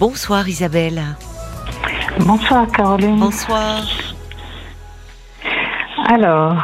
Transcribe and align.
Bonsoir 0.00 0.48
Isabelle. 0.48 1.00
Bonsoir 2.20 2.66
Caroline. 2.72 3.18
Bonsoir. 3.18 3.82
Alors, 6.08 6.56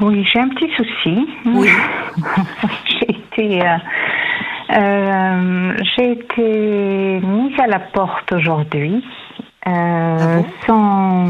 oui, 0.00 0.24
j'ai 0.30 0.40
un 0.40 0.48
petit 0.48 0.70
souci. 0.76 1.26
Oui. 1.46 1.68
j'ai 2.88 3.10
été, 3.10 3.62
euh, 3.62 3.76
euh, 4.76 5.76
j'ai 5.96 6.12
été 6.12 7.20
mise 7.24 7.58
à 7.60 7.66
la 7.68 7.78
porte 7.78 8.32
aujourd'hui 8.32 9.04
euh, 9.66 9.70
Ah 9.70 10.36
bon? 10.38 10.46
sans, 10.66 11.26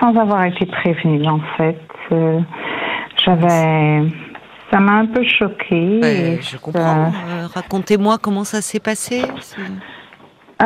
sans 0.00 0.20
avoir 0.20 0.44
été 0.44 0.66
prévenue 0.66 1.26
en 1.28 1.40
fait. 1.56 1.78
J'avais, 3.24 4.02
ça 4.70 4.80
m'a 4.80 4.92
un 4.94 5.06
peu 5.06 5.24
choquée. 5.24 6.00
Ouais, 6.02 6.16
et 6.38 6.42
je 6.42 6.50
ça- 6.50 6.58
comprends. 6.58 7.12
Racontez-moi 7.54 8.18
comment 8.20 8.44
ça 8.44 8.60
s'est 8.60 8.80
passé. 8.80 9.22
C'est- 9.40 9.60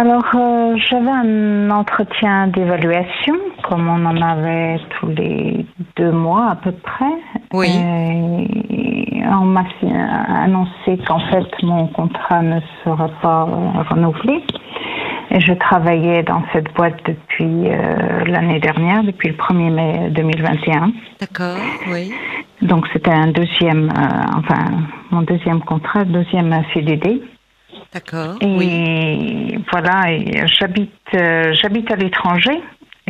Alors, 0.01 0.31
euh, 0.33 0.77
j'avais 0.89 1.11
un 1.11 1.71
entretien 1.71 2.47
d'évaluation, 2.47 3.35
comme 3.65 3.89
on 3.89 4.07
en 4.07 4.23
avait 4.23 4.79
tous 4.91 5.09
les 5.09 5.67
deux 5.97 6.13
mois 6.13 6.51
à 6.53 6.55
peu 6.55 6.71
près. 6.71 7.17
Oui. 7.53 7.67
Et 7.67 9.21
on 9.27 9.45
m'a 9.45 9.65
annoncé 10.41 10.99
qu'en 11.05 11.19
fait, 11.19 11.49
mon 11.65 11.89
contrat 11.89 12.43
ne 12.43 12.61
sera 12.85 13.09
pas 13.21 13.49
euh, 13.51 13.83
renouvelé. 13.91 14.45
Et 15.33 15.41
je 15.41 15.53
travaillais 15.55 16.23
dans 16.23 16.45
cette 16.53 16.73
boîte 16.75 17.01
depuis 17.05 17.69
euh, 17.69 18.25
l'année 18.25 18.61
dernière, 18.61 19.03
depuis 19.03 19.31
le 19.31 19.35
1er 19.35 19.73
mai 19.73 20.11
2021. 20.11 20.93
D'accord, 21.21 21.59
oui. 21.93 22.13
Donc, 22.63 22.87
c'était 22.93 23.11
un 23.11 23.33
deuxième, 23.33 23.89
euh, 23.89 24.39
enfin, 24.39 24.65
mon 25.11 25.23
deuxième 25.23 25.61
contrat, 25.63 26.05
deuxième 26.05 26.55
CDD. 26.73 27.21
D'accord, 27.95 28.37
Et 28.41 28.47
oui. 28.47 29.65
voilà, 29.73 30.13
et 30.13 30.47
j'habite 30.47 30.93
euh, 31.15 31.55
j'habite 31.55 31.91
à 31.91 31.97
l'étranger. 31.97 32.61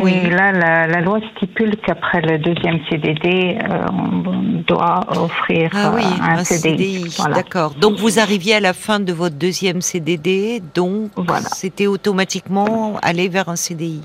Oui. 0.00 0.12
Et 0.14 0.30
là, 0.30 0.52
la, 0.52 0.86
la 0.86 1.00
loi 1.00 1.18
stipule 1.34 1.74
qu'après 1.84 2.20
le 2.20 2.38
deuxième 2.38 2.78
CDD, 2.88 3.58
euh, 3.60 3.84
on 3.92 4.62
doit 4.64 5.00
offrir 5.08 5.70
Ah 5.74 5.90
oui, 5.92 6.02
euh, 6.04 6.22
un, 6.24 6.38
un 6.38 6.44
CDI. 6.44 7.12
Voilà. 7.18 7.34
D'accord. 7.34 7.74
Donc 7.74 7.96
vous 7.96 8.20
arriviez 8.20 8.54
à 8.54 8.60
la 8.60 8.74
fin 8.74 9.00
de 9.00 9.12
votre 9.12 9.34
deuxième 9.36 9.80
CDD, 9.80 10.62
donc 10.76 11.10
Voilà. 11.16 11.48
c'était 11.52 11.88
automatiquement 11.88 12.96
aller 13.02 13.28
vers 13.28 13.48
un 13.48 13.56
CDI. 13.56 14.02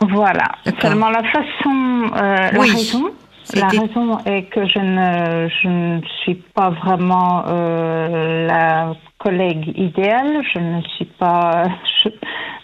Voilà. 0.00 0.48
Seulement 0.80 1.10
la 1.10 1.22
façon, 1.22 2.10
euh, 2.16 2.48
Oui. 2.58 2.66
la 2.70 2.74
raison, 2.74 3.10
la 3.54 3.66
raison 3.68 4.18
est 4.26 4.42
que 4.50 4.66
je 4.66 4.78
ne, 4.80 5.48
je 5.62 5.68
ne 5.68 6.00
suis 6.24 6.34
pas 6.52 6.70
vraiment 6.70 7.44
euh, 7.46 8.46
la 8.48 8.94
collègue 9.22 9.72
idéale. 9.76 10.42
Je 10.54 10.58
ne 10.58 10.82
suis 10.96 11.04
pas 11.18 11.64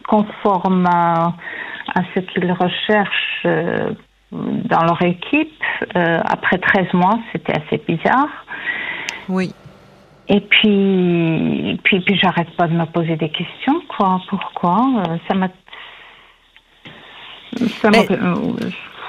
conforme 0.08 0.86
à, 0.86 1.34
à 1.94 2.00
ce 2.14 2.20
qu'ils 2.20 2.50
recherchent 2.52 3.42
euh, 3.46 3.90
dans 4.32 4.84
leur 4.84 5.00
équipe. 5.02 5.62
Euh, 5.96 6.18
après 6.24 6.58
13 6.58 6.92
mois, 6.94 7.18
c'était 7.32 7.52
assez 7.60 7.82
bizarre. 7.86 8.28
Oui. 9.28 9.52
Et 10.28 10.40
puis, 10.40 11.78
puis, 11.84 12.00
puis 12.00 12.18
j'arrête 12.22 12.50
pas 12.56 12.66
de 12.66 12.74
me 12.74 12.84
poser 12.86 13.16
des 13.16 13.30
questions, 13.30 13.80
quoi. 13.96 14.20
Pourquoi 14.28 14.76
Euh, 15.08 15.16
Ça 15.28 15.34
m'a. 15.34 15.48
Ça 17.80 17.90
m'a. 17.90 17.98
Mais- 17.98 18.08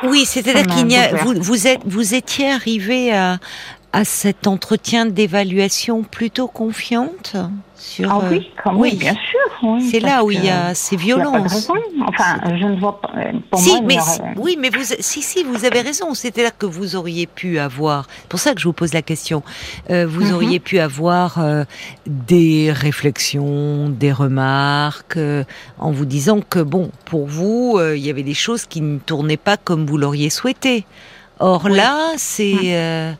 Oui, 0.03 0.23
c'est-à-dire 0.25 0.66
qu'il 0.67 0.86
n'y 0.88 0.95
a, 0.95 1.14
vous, 1.17 1.33
vous 1.42 1.67
êtes, 1.67 1.81
vous 1.86 2.16
étiez 2.16 2.50
arrivé 2.53 3.11
à, 3.14 3.36
à 3.92 4.06
cet 4.06 4.45
entretien 4.45 5.08
d'évaluation 5.08 6.04
plutôt 6.04 6.48
confiante 6.48 7.36
sur. 7.76 8.12
Ah 8.12 8.20
euh, 8.23 8.30
oui, 8.32 8.50
comme 8.64 8.78
oui. 8.78 8.90
oui, 8.92 8.98
bien 9.00 9.14
sûr. 9.14 9.40
Oui, 9.64 9.90
C'est 9.90 10.00
là 10.00 10.23
où 10.23 10.30
il 10.32 10.45
y 10.45 10.50
a 10.50 10.76
ces 10.76 10.95
violences. 10.95 11.68
Enfin, 12.08 12.40
je 12.45 12.66
ne 12.66 12.80
vois 12.80 13.02
pas. 13.02 13.10
euh, 13.17 13.32
Pour 13.50 13.60
si, 13.60 13.72
moi, 13.72 13.82
mais 13.88 13.98
aurait- 14.00 14.34
oui, 14.38 14.58
mais 14.60 14.70
vous, 14.70 14.84
si, 15.00 15.22
si, 15.23 15.44
vous 15.44 15.66
avez 15.66 15.82
raison. 15.82 16.14
C'est-à-dire 16.14 16.56
que 16.58 16.66
vous 16.67 16.95
auriez 16.95 17.26
pu 17.26 17.58
avoir. 17.58 18.06
C'est 18.22 18.28
pour 18.30 18.39
ça 18.39 18.54
que 18.54 18.61
je 18.61 18.66
vous 18.67 18.73
pose 18.73 18.94
la 18.94 19.02
question. 19.02 19.42
Euh, 19.89 20.06
vous 20.08 20.26
Mhm. 20.27 20.33
auriez 20.36 20.60
pu 20.60 20.77
avoir 20.80 21.39
euh, 21.39 21.64
des 22.06 22.71
réflexions, 22.71 23.89
des 23.89 24.11
remarques, 24.11 25.17
euh, 25.17 25.44
en 25.80 25.92
vous 25.92 26.06
disant 26.06 26.42
que 26.48 26.60
bon, 26.60 26.92
pour 27.06 27.26
vous, 27.26 27.80
il 27.95 28.00
y 28.06 28.10
avait 28.11 28.23
des 28.23 28.33
choses 28.36 28.66
qui 28.66 28.82
ne 28.82 29.00
tournaient 29.00 29.36
pas 29.38 29.58
comme 29.58 29.86
vous 29.88 29.98
l'auriez 29.98 30.30
souhaité. 30.30 30.86
Or 31.39 31.64
Oui. 31.66 31.76
là, 31.76 32.11
c'est 32.17 32.56
euh, 32.76 33.14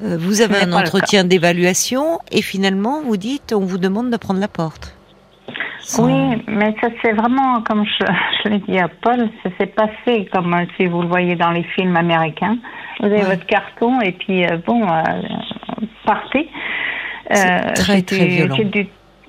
vous 0.00 0.40
avez 0.42 0.56
un 0.62 0.72
entretien 0.72 1.24
d'évaluation 1.24 2.18
et 2.32 2.42
finalement 2.42 3.00
vous 3.02 3.16
dites, 3.16 3.52
on 3.54 3.60
vous 3.64 3.78
demande 3.78 4.10
de 4.10 4.16
prendre 4.16 4.40
la 4.40 4.48
porte. 4.48 4.96
Sans- 5.80 6.06
Oui, 6.06 6.42
mais 6.48 6.74
ça 6.80 6.88
c'est 7.02 7.12
vraiment, 7.12 7.60
comme 7.62 7.84
je, 7.84 8.04
je 8.44 8.48
l'ai 8.48 8.58
dit 8.60 8.78
à 8.78 8.88
Paul, 8.88 9.28
ça 9.42 9.50
s'est 9.58 9.66
passé 9.66 10.28
comme 10.32 10.52
euh, 10.54 10.64
si 10.76 10.86
vous 10.86 11.02
le 11.02 11.08
voyez 11.08 11.36
dans 11.36 11.50
les 11.50 11.62
films 11.74 11.96
américains. 11.96 12.56
Vous 13.00 13.06
avez 13.06 13.16
Ouais. 13.16 13.22
votre 13.36 13.46
carton 13.46 14.00
et 14.00 14.12
puis 14.12 14.44
euh, 14.46 14.56
bon, 14.66 14.82
euh, 14.82 15.02
partez. 16.04 16.48
C'est 17.30 17.72
très, 17.74 18.02
très 18.02 18.26
violent. 18.26 18.56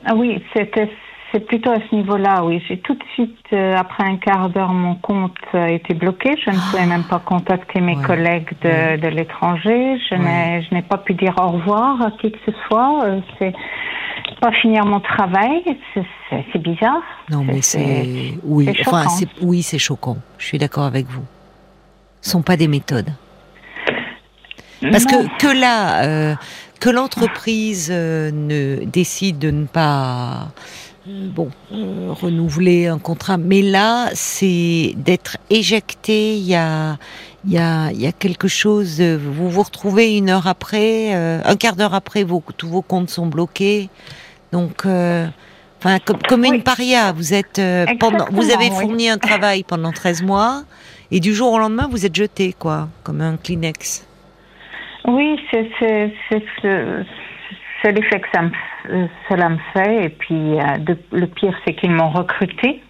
Ah 0.06 0.14
oui, 0.16 0.42
c'était 0.56 0.90
c'est 1.36 1.42
plutôt 1.46 1.72
à 1.72 1.80
ce 1.90 1.94
niveau-là, 1.94 2.46
oui. 2.46 2.64
J'ai 2.68 2.78
tout 2.80 2.94
de 2.94 3.04
suite, 3.14 3.36
euh, 3.52 3.76
après 3.78 4.06
un 4.06 4.16
quart 4.16 4.50
d'heure, 4.50 4.72
mon 4.72 4.96
compte 4.96 5.36
a 5.54 5.70
été 5.70 5.94
bloqué. 5.94 6.34
Je 6.46 6.50
ne 6.50 6.56
pouvais 6.72 6.86
même 6.86 7.04
pas 7.04 7.20
contacter 7.20 7.82
mes 7.82 7.98
Ouais. 7.98 8.04
collègues 8.06 8.52
de, 8.64 8.70
Ouais. 8.70 8.98
de 8.98 9.08
l'étranger. 9.10 10.00
Je 10.10 10.16
Ouais. 10.16 10.66
n'ai 10.72 10.82
pas 10.82 10.98
pu 10.98 11.14
dire 11.14 11.34
au 11.38 11.50
revoir 11.50 12.02
à 12.02 12.12
qui 12.12 12.32
que 12.32 12.38
ce 12.46 12.52
soit. 12.68 13.04
Euh, 13.04 13.20
C'est 13.38 13.54
pas 14.40 14.54
finir 14.54 14.86
mon 14.86 15.02
travail. 15.02 15.62
C'est- 15.94 16.58
bizarre. 16.60 17.02
Non, 17.30 17.44
mais 17.44 17.62
c'est 17.62 18.34
oui, 18.44 18.70
c'est 18.74 18.88
enfin, 18.88 19.06
oui, 19.42 19.62
c'est 19.62 19.78
choquant. 19.78 20.18
Je 20.38 20.46
suis 20.46 20.58
d'accord 20.58 20.86
avec 20.86 21.06
vous. 21.08 21.26
Ce 22.22 22.32
sont 22.32 22.42
pas 22.42 22.56
des 22.56 22.68
méthodes. 22.70 23.10
Parce 24.82 25.06
Non. 25.12 25.24
que 25.24 25.38
que 25.48 25.60
là, 25.60 26.04
euh, 26.06 26.36
que 26.80 26.90
l'entreprise 26.90 27.90
euh, 27.92 28.32
ne 28.32 28.86
décide 28.86 29.38
de 29.40 29.52
ne 29.52 29.66
pas 29.66 29.88
euh, 30.34 30.46
bon 31.08 31.50
euh, 31.72 32.10
renouveler 32.12 32.88
un 32.88 33.00
contrat, 33.00 33.38
mais 33.38 33.62
là, 33.62 34.10
c'est 34.14 34.94
d'être 34.98 35.38
éjecté. 35.50 36.36
Il 36.38 36.44
y 36.48 36.56
a 36.56 36.98
il 37.46 37.54
y 37.54 37.58
a 37.58 37.92
il 37.92 38.02
y 38.02 38.08
a 38.08 38.12
quelque 38.12 38.48
chose. 38.48 39.00
euh, 39.02 39.18
Vous 39.22 39.50
vous 39.50 39.62
retrouvez 39.64 40.18
une 40.18 40.30
heure 40.30 40.48
après, 40.48 41.16
euh, 41.16 41.40
un 41.46 41.56
quart 41.56 41.76
d'heure 41.76 41.94
après, 41.94 42.24
vos 42.24 42.42
tous 42.58 42.68
vos 42.68 42.82
comptes 42.82 43.10
sont 43.10 43.28
bloqués. 43.28 43.90
Donc 44.52 44.86
euh, 44.86 45.28
Enfin, 45.80 46.00
comme, 46.00 46.18
comme 46.28 46.46
une 46.46 46.64
paria, 46.64 47.12
vous 47.12 47.34
êtes 47.36 47.60
euh, 47.60 47.86
pendant, 48.00 48.26
vous 48.32 48.50
avez 48.50 48.70
oui. 48.72 48.76
fourni 48.80 49.08
un 49.08 49.20
travail 49.20 49.64
pendant 49.64 49.92
13 49.92 50.24
mois 50.24 50.64
et 51.12 51.20
du 51.20 51.36
jour 51.36 51.52
au 51.52 51.60
lendemain 51.60 51.88
vous 51.92 52.08
êtes 52.08 52.16
jeté 52.16 52.56
quoi, 52.58 52.88
comme 53.04 53.22
un 53.22 53.38
Kleenex. 53.38 54.08
Oui, 55.08 55.40
c'est 55.52 55.70
c'est 57.86 57.94
c'est 57.94 58.02
ce- 58.02 58.02
c'est 58.02 58.02
l'effet 58.02 58.20
que 58.20 58.28
ça 58.34 58.42
me, 58.42 58.52
euh, 59.04 59.08
cela 59.30 59.50
me 59.50 59.58
fait. 59.74 60.06
Et 60.06 60.10
puis, 60.10 60.60
euh, 60.60 60.78
de- 60.80 60.98
le 61.12 61.28
pire, 61.28 61.56
c'est 61.66 61.74
qu'ils 61.76 61.92
m'ont 61.92 62.10
recruté 62.10 62.82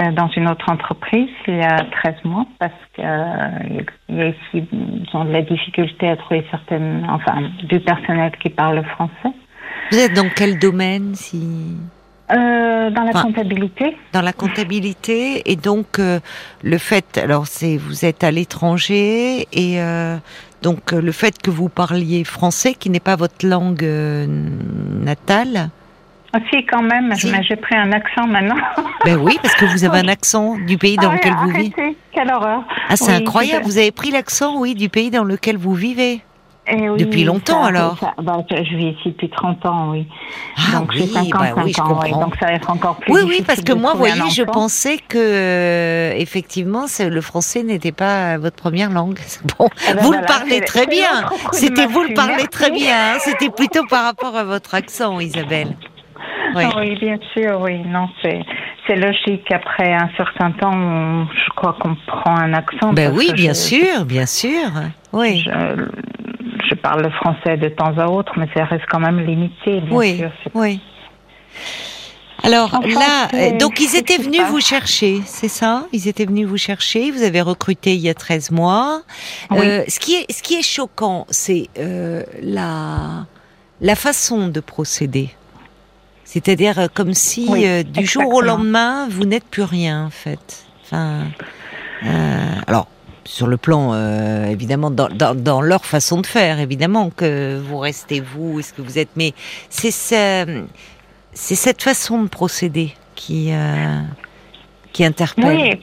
euh, 0.00 0.10
dans 0.12 0.28
une 0.28 0.48
autre 0.48 0.70
entreprise 0.70 1.28
il 1.46 1.56
y 1.56 1.62
a 1.62 1.76
13 2.02 2.14
mois 2.24 2.46
parce 2.58 2.72
que 2.96 3.02
euh, 3.02 3.84
il 4.08 4.16
y 4.16 4.22
a 4.22 4.26
ici, 4.28 4.66
ils 4.72 5.06
ont 5.12 5.24
de 5.26 5.32
la 5.32 5.42
difficulté 5.42 6.08
à 6.08 6.16
trouver 6.16 6.46
certaines, 6.50 7.06
enfin, 7.10 7.42
du 7.64 7.80
personnel 7.80 8.32
qui 8.42 8.48
parle 8.48 8.82
français. 8.84 9.36
Vous 9.90 9.98
êtes 9.98 10.14
dans 10.14 10.30
quel 10.34 10.58
domaine 10.58 11.14
si? 11.14 11.76
Euh, 12.32 12.88
dans 12.90 13.02
la 13.02 13.10
Enfin, 13.10 13.22
comptabilité, 13.24 13.94
dans 14.14 14.22
la 14.22 14.32
comptabilité 14.32 15.42
et 15.50 15.56
donc 15.56 15.98
euh, 15.98 16.20
le 16.62 16.78
fait 16.78 17.18
alors 17.18 17.46
c'est 17.46 17.76
vous 17.76 18.06
êtes 18.06 18.24
à 18.24 18.30
l'étranger 18.30 19.46
et 19.52 19.80
euh, 19.82 20.16
donc 20.62 20.92
euh, 20.92 21.00
le 21.00 21.12
fait 21.12 21.40
que 21.42 21.50
vous 21.50 21.68
parliez 21.68 22.24
français 22.24 22.74
qui 22.74 22.90
n'est 22.90 23.00
pas 23.00 23.16
votre 23.16 23.46
langue 23.46 23.84
euh, 23.84 24.26
natale 24.28 25.70
aussi 26.34 26.64
quand 26.64 26.82
même, 26.82 27.14
Si. 27.14 27.30
mais 27.30 27.42
j'ai 27.42 27.56
pris 27.56 27.76
un 27.76 27.92
accent 27.92 28.26
maintenant. 28.26 28.56
ben 29.04 29.16
oui 29.18 29.38
parce 29.42 29.54
que 29.54 29.66
vous 29.66 29.84
avez 29.84 29.98
un 29.98 30.08
accent 30.08 30.56
du 30.66 30.78
pays 30.78 30.96
dans 30.96 31.10
Ah, 31.10 31.14
lequel 31.16 31.34
vous 31.34 31.48
vivez 31.50 31.96
quelle 32.12 32.30
horreur. 32.30 32.62
ah 32.88 32.96
c'est 32.96 33.10
Oui, 33.10 33.18
incroyable 33.22 33.64
vous 33.66 33.76
avez 33.76 33.90
pris 33.92 34.10
l'accent 34.10 34.58
oui 34.58 34.74
du 34.74 34.88
pays 34.88 35.10
dans 35.10 35.24
lequel 35.24 35.58
vous 35.58 35.74
vivez 35.74 36.22
Eh 36.68 36.88
oui, 36.88 36.98
Depuis 36.98 37.24
longtemps, 37.24 37.62
ça- 37.62 37.68
alors 37.68 37.98
ça- 37.98 38.14
bah, 38.22 38.36
je 38.50 38.76
vis 38.76 38.90
ici 38.90 39.08
depuis 39.10 39.28
30 39.30 39.66
ans, 39.66 39.90
oui. 39.90 40.06
ah 40.56 40.78
donc 40.78 40.90
oui 40.94 41.08
55 41.08 41.56
bah 41.56 41.62
oui 41.64 41.72
je 41.76 41.80
ans, 41.82 41.84
oui, 41.88 42.10
comprends 42.10 42.20
donc 42.20 42.36
ça 42.38 42.46
va 42.46 42.52
être 42.52 42.70
encore 42.70 42.96
plus 42.96 43.12
oui 43.12 43.20
oui 43.26 43.42
parce 43.44 43.62
que 43.62 43.72
moi 43.72 43.94
voyez 43.96 44.30
je 44.30 44.44
pensais 44.44 44.98
que 44.98 45.18
euh, 45.18 46.12
effectivement 46.16 46.84
le 47.00 47.20
français 47.20 47.64
n'était 47.64 47.90
pas 47.90 48.38
votre 48.38 48.54
première 48.54 48.90
langue 48.90 49.18
bon 49.58 49.68
Eh 49.90 49.94
ben 49.94 50.00
vous 50.02 50.06
voilà, 50.06 50.20
le 50.20 50.26
parlez 50.26 50.60
très 50.60 50.86
bien 50.86 51.08
c'était 51.50 51.86
vous 51.86 52.02
le 52.04 52.14
parlez 52.14 52.46
très 52.46 52.70
bien 52.70 53.14
hein. 53.14 53.18
c'était 53.18 53.50
plutôt 53.50 53.84
par 53.86 54.04
rapport 54.04 54.36
à 54.36 54.44
votre 54.44 54.74
accent 54.76 55.18
Isabelle 55.18 55.76
oui. 56.54 56.64
Oui, 56.76 56.98
bien 57.00 57.16
sûr, 57.32 57.60
oui. 57.62 57.78
Non, 57.86 58.08
c'est 58.20 58.42
c'est 58.86 58.96
logique. 58.96 59.50
Après 59.50 59.90
un 59.94 60.10
certain 60.18 60.50
temps, 60.50 60.70
on- 60.74 61.24
je 61.26 61.50
crois 61.56 61.74
qu'on 61.80 61.96
prend 62.06 62.36
un 62.36 62.52
accent. 62.52 62.92
Ben 62.92 63.10
oui, 63.16 63.32
bien 63.32 63.54
je- 63.54 63.58
sûr, 63.58 64.04
bien 64.04 64.26
sûr. 64.26 64.68
Oui. 65.14 65.42
Je, 65.46 65.50
je 66.68 66.74
parle 66.74 67.02
le 67.02 67.10
français 67.10 67.56
de 67.56 67.68
temps 67.68 67.96
à 67.98 68.06
autre, 68.06 68.32
mais 68.36 68.48
ça 68.54 68.64
reste 68.64 68.84
quand 68.90 69.00
même 69.00 69.20
limité, 69.20 69.80
bien 69.80 69.96
Oui, 69.96 70.16
sûr. 70.18 70.30
Oui. 70.54 70.80
Alors 72.44 72.80
là, 72.82 73.50
donc 73.52 73.78
ils 73.78 73.94
étaient 73.94 74.16
venus 74.18 74.42
vous 74.48 74.60
chercher, 74.60 75.20
c'est 75.26 75.46
ça? 75.48 75.86
Ils 75.92 76.08
étaient 76.08 76.24
venus 76.24 76.48
vous 76.48 76.56
chercher. 76.56 77.12
Vous 77.12 77.22
avez 77.22 77.40
recruté 77.40 77.94
il 77.94 78.00
y 78.00 78.08
a 78.08 78.14
13 78.14 78.50
mois. 78.50 79.02
ce 79.50 79.98
qui 80.00 80.14
est, 80.14 80.32
ce 80.32 80.42
qui 80.42 80.54
est 80.54 80.62
choquant, 80.62 81.26
c'est 81.30 81.68
la 82.42 83.26
la 83.80 83.94
façon 83.96 84.48
de 84.48 84.60
procéder. 84.60 85.30
C'est-à-dire 86.24 86.88
comme 86.94 87.14
si 87.14 87.48
du 87.84 88.06
jour 88.06 88.32
au 88.34 88.40
lendemain, 88.40 89.06
vous 89.08 89.24
n'êtes 89.24 89.44
plus 89.44 89.64
rien 89.64 90.06
en 90.06 90.10
fait. 90.10 90.64
Enfin, 90.84 91.26
alors 92.66 92.88
sur 93.24 93.46
le 93.46 93.56
plan, 93.56 93.92
euh, 93.92 94.46
évidemment, 94.46 94.90
dans, 94.90 95.08
dans, 95.08 95.60
leur 95.60 95.84
façon 95.84 96.20
de 96.20 96.26
faire, 96.26 96.58
évidemment, 96.58 97.10
que 97.10 97.58
vous 97.58 97.78
restez 97.78 98.20
vous, 98.20 98.60
est-ce 98.60 98.72
que 98.72 98.82
vous 98.82 98.98
êtes, 98.98 99.10
mais 99.16 99.32
c'est 99.68 99.92
c'est 101.34 101.54
cette 101.54 101.82
façon 101.82 102.22
de 102.22 102.28
procéder 102.28 102.92
qui, 103.14 103.52
euh, 103.52 104.00
qui 104.92 105.04
interpelle. 105.04 105.80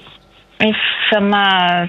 Oui, 0.61 0.73
ça 1.09 1.19
m'a. 1.19 1.87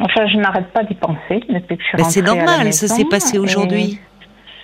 Enfin, 0.00 0.26
je 0.28 0.36
n'arrête 0.36 0.72
pas 0.72 0.84
d'y 0.84 0.94
penser 0.94 1.42
depuis 1.48 1.76
que 1.76 1.82
je 1.82 1.88
suis 1.88 1.96
rentrée. 1.96 2.12
C'est 2.12 2.22
normal, 2.22 2.72
ça 2.72 2.86
s'est 2.86 3.06
passé 3.06 3.38
aujourd'hui. 3.38 3.98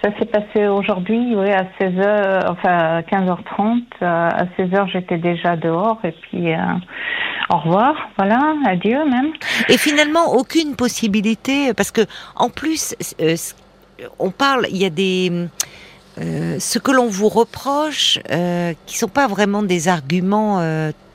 Ça 0.02 0.10
s'est 0.16 0.26
passé 0.26 0.68
aujourd'hui, 0.68 1.34
oui, 1.34 1.50
à 1.50 1.64
16h, 1.80 2.50
enfin 2.50 3.00
15h30. 3.00 3.82
Euh, 4.00 4.28
à 4.28 4.44
16h, 4.56 4.92
j'étais 4.92 5.18
déjà 5.18 5.56
dehors 5.56 5.98
et 6.04 6.12
puis 6.12 6.54
euh, 6.54 6.58
au 7.50 7.56
revoir, 7.56 7.96
voilà, 8.16 8.38
adieu 8.66 9.04
même. 9.06 9.32
Et 9.68 9.76
finalement, 9.76 10.34
aucune 10.34 10.76
possibilité, 10.76 11.74
parce 11.74 11.90
que 11.90 12.02
en 12.36 12.48
plus, 12.48 12.94
euh, 13.20 13.34
on 14.20 14.30
parle, 14.30 14.66
il 14.70 14.76
y 14.76 14.84
a 14.84 14.90
des. 14.90 15.48
ce 16.16 16.78
que 16.78 16.92
l'on 16.92 17.08
vous 17.08 17.28
reproche, 17.28 18.20
qui 18.86 18.98
sont 18.98 19.08
pas 19.08 19.26
vraiment 19.26 19.64
des 19.64 19.88
arguments 19.88 20.60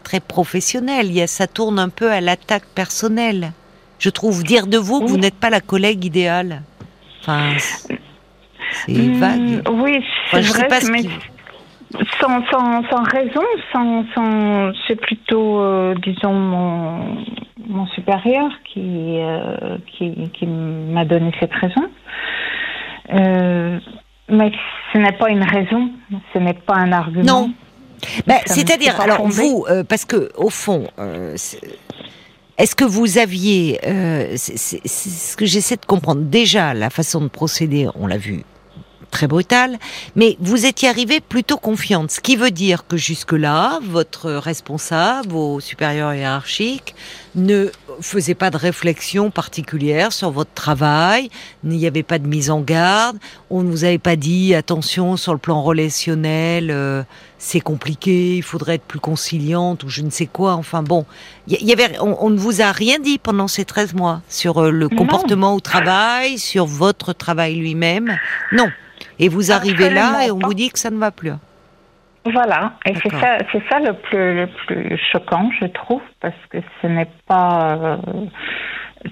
très 0.03 0.19
professionnels. 0.19 1.05
Il 1.05 1.13
y 1.13 1.21
a, 1.21 1.27
ça 1.27 1.47
tourne 1.47 1.79
un 1.79 1.89
peu 1.89 2.11
à 2.11 2.19
l'attaque 2.19 2.65
personnelle. 2.75 3.53
Je 3.99 4.09
trouve 4.09 4.43
dire 4.43 4.67
de 4.67 4.77
vous 4.77 4.99
que 4.99 5.05
vous 5.05 5.17
n'êtes 5.17 5.35
pas 5.35 5.49
la 5.49 5.61
collègue 5.61 6.03
idéale. 6.03 6.63
Enfin, 7.21 7.55
c'est 8.85 8.93
vague. 8.93 9.67
oui, 9.71 10.03
c'est 10.31 10.41
vrai, 10.41 10.67
mais 10.91 11.03
sans, 12.19 12.43
sans, 12.51 12.83
sans, 12.89 13.03
raison, 13.03 13.43
sans, 13.71 14.05
sans 14.15 14.71
c'est 14.87 14.95
plutôt, 14.99 15.59
euh, 15.59 15.93
disons, 16.03 16.33
mon, 16.33 17.17
mon 17.67 17.87
supérieur 17.87 18.49
qui, 18.65 19.19
euh, 19.19 19.77
qui, 19.87 20.29
qui 20.33 20.47
m'a 20.47 21.05
donné 21.05 21.31
cette 21.39 21.53
raison. 21.53 21.89
Euh, 23.13 23.79
mais 24.29 24.51
ce 24.91 24.97
n'est 24.97 25.11
pas 25.11 25.29
une 25.29 25.43
raison, 25.43 25.91
ce 26.33 26.39
n'est 26.39 26.53
pas 26.53 26.75
un 26.75 26.91
argument. 26.91 27.23
Non. 27.23 27.53
Ben, 28.25 28.39
C'est-à-dire, 28.45 28.99
alors 28.99 29.27
vous, 29.27 29.65
parce 29.87 30.03
que 30.03 30.31
au 30.35 30.49
fond, 30.49 30.87
est-ce 32.57 32.75
que 32.75 32.83
vous 32.83 33.17
aviez, 33.17 33.79
c'est 34.35 34.57
ce 34.87 35.37
que 35.37 35.45
j'essaie 35.45 35.77
de 35.77 35.85
comprendre, 35.85 36.21
déjà 36.21 36.73
la 36.73 36.89
façon 36.89 37.21
de 37.21 37.27
procéder, 37.27 37.87
on 37.95 38.07
l'a 38.07 38.17
vu 38.17 38.43
très 39.13 39.27
brutal, 39.27 39.77
mais 40.15 40.35
vous 40.39 40.65
étiez 40.65 40.89
arrivé 40.89 41.21
plutôt 41.21 41.57
confiante, 41.57 42.09
ce 42.09 42.19
qui 42.19 42.35
veut 42.35 42.49
dire 42.49 42.87
que 42.87 42.97
jusque-là, 42.97 43.79
votre 43.83 44.31
responsable, 44.31 45.29
vos 45.29 45.59
supérieurs 45.59 46.15
hiérarchiques, 46.15 46.95
ne 47.35 47.69
faisaient 48.01 48.33
pas 48.33 48.49
de 48.49 48.57
réflexion 48.57 49.29
particulière 49.29 50.11
sur 50.11 50.31
votre 50.31 50.53
travail, 50.53 51.29
il 51.63 51.69
n'y 51.69 51.85
avait 51.85 52.03
pas 52.03 52.17
de 52.17 52.27
mise 52.27 52.49
en 52.49 52.61
garde, 52.61 53.17
on 53.51 53.61
ne 53.61 53.69
vous 53.69 53.83
avait 53.83 53.99
pas 53.99 54.15
dit 54.15 54.55
attention 54.55 55.15
sur 55.15 55.33
le 55.33 55.39
plan 55.39 55.61
relationnel, 55.61 56.71
euh, 56.71 57.03
c'est 57.37 57.59
compliqué, 57.59 58.37
il 58.37 58.43
faudrait 58.43 58.75
être 58.75 58.83
plus 58.83 58.99
conciliante 58.99 59.83
ou 59.83 59.89
je 59.89 60.01
ne 60.01 60.09
sais 60.09 60.25
quoi. 60.25 60.53
Enfin 60.53 60.81
bon, 60.81 61.05
il 61.47 61.63
y, 61.63 61.73
avait, 61.73 61.99
on, 61.99 62.29
ne 62.31 62.37
vous 62.37 62.61
a 62.61 62.71
rien 62.71 62.97
dit 62.99 63.19
pendant 63.19 63.47
ces 63.47 63.65
13 63.65 63.93
mois 63.93 64.21
sur 64.27 64.57
euh, 64.57 64.71
le 64.71 64.89
comportement 64.89 65.53
au 65.53 65.59
travail, 65.59 66.39
sur 66.39 66.65
votre 66.65 67.13
travail 67.13 67.55
lui-même. 67.55 68.17
Non. 68.51 68.69
Et 69.19 69.29
vous 69.29 69.51
arrivez 69.51 69.89
là 69.89 70.25
et 70.25 70.31
on 70.31 70.39
vous 70.39 70.53
dit 70.53 70.69
que 70.69 70.79
ça 70.79 70.89
ne 70.89 70.97
va 70.97 71.11
plus. 71.11 71.31
Voilà, 72.25 72.73
et 72.85 72.93
c'est 72.95 73.11
ça, 73.11 73.37
c'est 73.51 73.61
ça 73.69 73.79
le 73.79 73.93
plus, 73.93 74.35
le 74.35 74.47
plus 74.65 74.97
choquant, 75.11 75.49
je 75.59 75.65
trouve, 75.67 76.01
parce 76.21 76.35
que 76.49 76.59
ce 76.81 76.87
n'est 76.87 77.09
pas, 77.27 77.77
euh, 77.81 77.97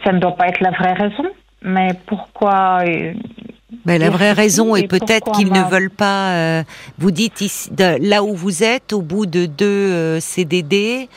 ça 0.06 0.14
ne 0.14 0.20
doit 0.20 0.36
pas 0.38 0.48
être 0.48 0.62
la 0.62 0.72
vraie 0.72 0.94
raison. 0.94 1.26
Mais 1.62 1.90
pourquoi 2.08 2.80
euh, 2.88 3.14
mais 3.86 3.98
la 3.98 4.10
vraie 4.10 4.34
raison 4.34 4.76
est 4.76 4.88
peut-être 4.88 5.32
qu'ils 5.32 5.52
ne 5.52 5.62
veulent 5.70 5.90
pas. 5.90 6.34
Euh, 6.34 6.64
vous 6.98 7.12
dites 7.12 7.42
ici, 7.42 7.70
là 7.78 8.24
où 8.24 8.34
vous 8.34 8.64
êtes, 8.64 8.94
au 8.94 9.02
bout 9.02 9.26
de 9.26 9.46
deux 9.46 10.20
CDD, 10.20 11.08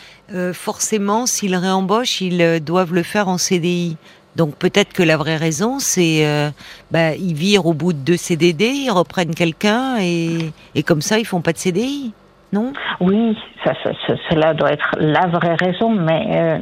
forcément, 0.53 1.27
s'ils 1.27 1.57
réembauchent, 1.57 2.21
ils 2.21 2.61
doivent 2.63 2.95
le 2.95 3.03
faire 3.03 3.29
en 3.29 3.39
CDI. 3.39 3.97
Donc 4.37 4.57
peut-être 4.57 4.93
que 4.93 5.03
la 5.03 5.17
vraie 5.17 5.37
raison, 5.37 5.79
c'est 5.79 6.27
euh, 6.27 6.51
bah, 6.91 7.15
ils 7.15 7.35
virent 7.35 7.67
au 7.67 7.75
bout 7.75 7.93
de 7.93 7.99
deux 7.99 8.17
CDD, 8.17 8.67
ils 8.67 8.91
reprennent 8.91 9.35
quelqu'un 9.35 9.99
et, 10.01 10.51
et 10.75 10.83
comme 10.83 11.01
ça, 11.01 11.19
ils 11.19 11.25
font 11.25 11.41
pas 11.41 11.53
de 11.53 11.59
CDI, 11.59 12.13
non? 12.53 12.73
Oui, 13.01 13.37
ça, 13.65 13.75
ça, 13.83 13.91
cela 14.31 14.55
doit 14.55 14.73
être 14.73 14.91
la 14.99 15.27
vraie 15.27 15.55
raison, 15.55 15.91
mais 15.91 16.27
euh, 16.31 16.59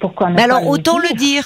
pourquoi 0.00 0.30
ne 0.30 0.36
mais 0.36 0.42
alors 0.42 0.66
autant 0.66 0.98
le 0.98 1.14
dire, 1.16 1.44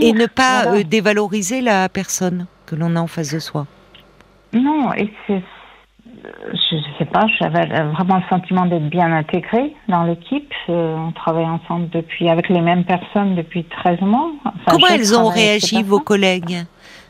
et 0.00 0.12
ne 0.12 0.26
pas 0.26 0.66
euh, 0.66 0.82
dévaloriser 0.84 1.62
la 1.62 1.88
personne 1.88 2.46
que 2.66 2.74
l'on 2.74 2.94
a 2.96 3.00
en 3.00 3.06
face 3.06 3.32
de 3.32 3.38
soi. 3.38 3.66
Non, 4.52 4.92
et 4.94 5.12
c'est 5.26 5.42
je 6.22 6.76
ne 6.76 6.98
sais 6.98 7.04
pas, 7.04 7.26
j'avais 7.40 7.66
vraiment 7.66 8.16
le 8.16 8.22
sentiment 8.28 8.66
d'être 8.66 8.88
bien 8.88 9.12
intégrée 9.12 9.74
dans 9.88 10.04
l'équipe. 10.04 10.52
Euh, 10.68 10.94
on 10.96 11.12
travaille 11.12 11.46
ensemble 11.46 11.88
depuis, 11.90 12.28
avec 12.28 12.48
les 12.48 12.60
mêmes 12.60 12.84
personnes 12.84 13.34
depuis 13.34 13.64
13 13.64 14.00
mois. 14.02 14.30
Comment 14.68 14.86
elles 14.88 15.16
ont 15.16 15.28
réagi, 15.28 15.82
vos 15.82 16.00
collègues? 16.00 16.64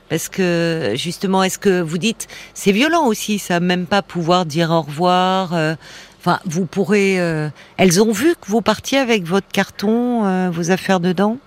Parce 0.09 0.29
que 0.29 0.93
justement, 0.95 1.43
est-ce 1.43 1.59
que 1.59 1.81
vous 1.81 1.99
dites, 1.99 2.27
c'est 2.55 2.73
violent 2.73 3.07
aussi, 3.07 3.39
ça, 3.39 3.61
même 3.61 3.87
pas 3.87 4.03
pouvoir 4.03 4.47
dire 4.47 4.71
au 4.71 4.83
revoir. 4.83 5.55
Euh, 5.55 5.75
enfin, 6.19 6.39
vous 6.45 6.67
pourrez. 6.67 7.21
Euh, 7.21 7.49
elles 7.77 8.03
ont 8.03 8.13
vu 8.13 8.35
que 8.35 8.47
vous 8.47 8.61
partiez 8.61 8.99
avec 8.99 9.25
votre 9.25 9.49
carton, 9.49 10.51
vos 10.51 10.71
affaires 10.71 11.01
dedans? 11.01 11.39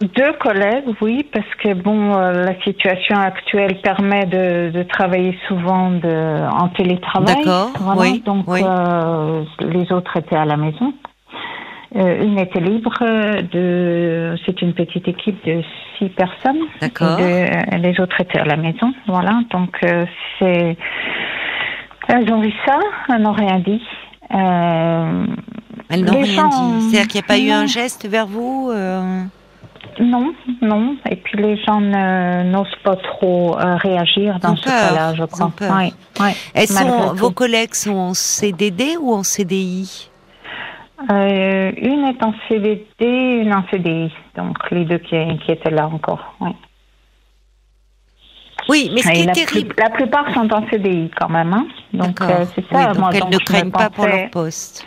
Deux 0.00 0.32
collègues, 0.40 0.86
oui, 1.00 1.24
parce 1.32 1.46
que 1.62 1.72
bon, 1.72 2.16
euh, 2.16 2.44
la 2.44 2.60
situation 2.62 3.16
actuelle 3.16 3.80
permet 3.80 4.26
de, 4.26 4.70
de 4.70 4.82
travailler 4.82 5.38
souvent 5.46 5.90
de, 5.90 6.48
en 6.52 6.68
télétravail. 6.70 7.36
D'accord. 7.36 7.70
oui. 7.96 8.20
Donc 8.26 8.44
euh, 8.48 9.44
les 9.60 9.92
autres 9.92 10.16
étaient 10.16 10.36
à 10.36 10.44
la 10.46 10.56
maison. 10.56 10.92
Euh, 11.94 12.24
une 12.24 12.40
était 12.40 12.60
libre. 12.60 12.92
De, 13.52 14.34
c'est 14.44 14.60
une 14.62 14.74
petite 14.74 15.06
équipe 15.06 15.46
de 15.46 15.62
six 15.96 16.08
personnes. 16.08 16.64
D'accord. 16.80 17.18
les 17.18 18.00
autres 18.00 18.20
étaient 18.20 18.40
à 18.40 18.44
la 18.44 18.56
maison. 18.56 18.92
Voilà. 19.06 19.42
Donc 19.52 19.78
c'est, 20.40 20.76
elles 22.08 22.32
ont 22.32 22.40
vu 22.40 22.52
ça, 22.66 22.80
elles 23.10 23.22
n'ont 23.22 23.32
rien 23.32 23.60
dit. 23.60 23.82
elles 25.88 26.04
n'ont 26.04 26.20
rien 26.20 26.48
dit. 26.48 26.90
C'est-à-dire 26.90 27.06
qu'il 27.06 27.20
n'y 27.20 27.24
a 27.24 27.28
pas 27.28 27.38
eu 27.38 27.50
un 27.50 27.66
geste 27.66 28.08
vers 28.08 28.26
vous. 28.26 28.72
Non, 30.00 30.34
non. 30.60 30.96
Et 31.10 31.16
puis 31.16 31.38
les 31.38 31.56
gens 31.64 31.80
n'osent 31.80 32.76
pas 32.82 32.96
trop 32.96 33.58
euh, 33.58 33.76
réagir 33.76 34.38
dans 34.40 34.56
ce 34.56 34.64
cas-là, 34.64 35.14
je 35.14 35.24
crois. 35.24 35.52
Oui, 35.60 35.92
oui, 36.20 36.32
vos 37.14 37.30
collègues 37.30 37.74
sont 37.74 37.96
en 37.96 38.14
CDD 38.14 38.96
ou 39.00 39.12
en 39.12 39.22
CDI 39.22 40.10
euh, 41.10 41.72
Une 41.76 42.04
est 42.04 42.22
en 42.22 42.32
CDD, 42.48 42.84
une 43.00 43.52
en 43.52 43.64
CDI. 43.70 44.12
Donc 44.36 44.56
les 44.70 44.84
deux 44.84 44.98
qui, 44.98 45.16
qui 45.44 45.52
étaient 45.52 45.70
là 45.70 45.86
encore. 45.86 46.34
Oui. 46.40 46.50
Oui, 48.68 48.90
mais 48.94 49.02
ce 49.02 49.10
qui 49.10 49.20
est 49.20 49.32
terrible. 49.32 49.74
la 49.76 49.90
plupart 49.90 50.32
sont 50.32 50.50
en 50.52 50.66
CDI 50.68 51.10
quand 51.18 51.28
même. 51.28 51.52
Hein. 51.52 51.66
Donc 51.92 52.20
euh, 52.20 52.44
c'est 52.54 52.64
ça. 52.72 52.94
donc 52.94 53.14
elles 53.14 53.28
ne 53.28 53.38
craignent 53.38 53.70
pas 53.70 53.90
pour 53.90 54.06
leur 54.06 54.30
poste. 54.30 54.86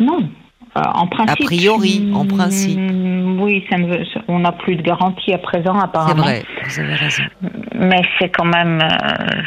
Non, 0.00 0.28
en 0.74 1.06
principe. 1.06 1.42
A 1.42 1.44
priori, 1.44 2.10
en 2.14 2.24
principe. 2.24 2.78
Oui, 2.78 3.64
ça 3.68 3.76
ne 3.76 4.04
on 4.28 4.38
n'a 4.38 4.52
plus 4.52 4.76
de 4.76 4.82
garantie 4.82 5.32
à 5.32 5.38
présent, 5.38 5.78
apparemment. 5.78 6.24
C'est 6.24 6.40
vrai, 6.40 6.44
vous 6.66 6.80
avez 6.80 6.94
raison. 6.94 7.22
Mais 7.74 8.02
c'est 8.18 8.30
quand 8.30 8.46
même. 8.46 8.80
Euh, 8.80 9.42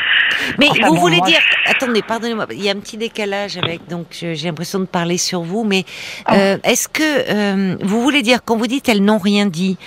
mais 0.59 0.67
vous 0.87 0.95
voulez 0.95 1.19
dire. 1.21 1.39
Attendez, 1.65 2.03
pardonnez-moi, 2.03 2.45
il 2.51 2.63
y 2.63 2.69
a 2.69 2.73
un 2.73 2.79
petit 2.79 2.97
décalage 2.97 3.57
avec. 3.57 3.87
Donc, 3.87 4.05
j'ai 4.11 4.35
l'impression 4.35 4.79
de 4.79 4.85
parler 4.85 5.17
sur 5.17 5.41
vous, 5.41 5.63
mais 5.63 5.83
ah. 6.25 6.35
euh, 6.35 6.57
est-ce 6.63 6.87
que. 6.87 7.83
vous 7.83 8.01
voulez 8.01 8.21
dire, 8.21 8.39
quand 8.43 8.57
vous 8.57 8.67
dites 8.67 8.87
elles 8.87 9.03
n'ont 9.03 9.17
rien 9.17 9.47
dit, 9.47 9.77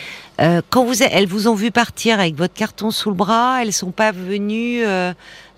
quand 0.71 0.85
vous, 0.85 1.03
elles 1.03 1.27
vous 1.27 1.47
ont 1.49 1.55
vu 1.55 1.71
partir 1.71 2.19
avec 2.19 2.35
votre 2.35 2.55
carton 2.55 2.91
sous 2.91 3.11
le 3.11 3.17
bras, 3.17 3.63
elles 3.63 3.73
sont 3.73 3.93
pas 3.93 4.11
venues 4.11 4.83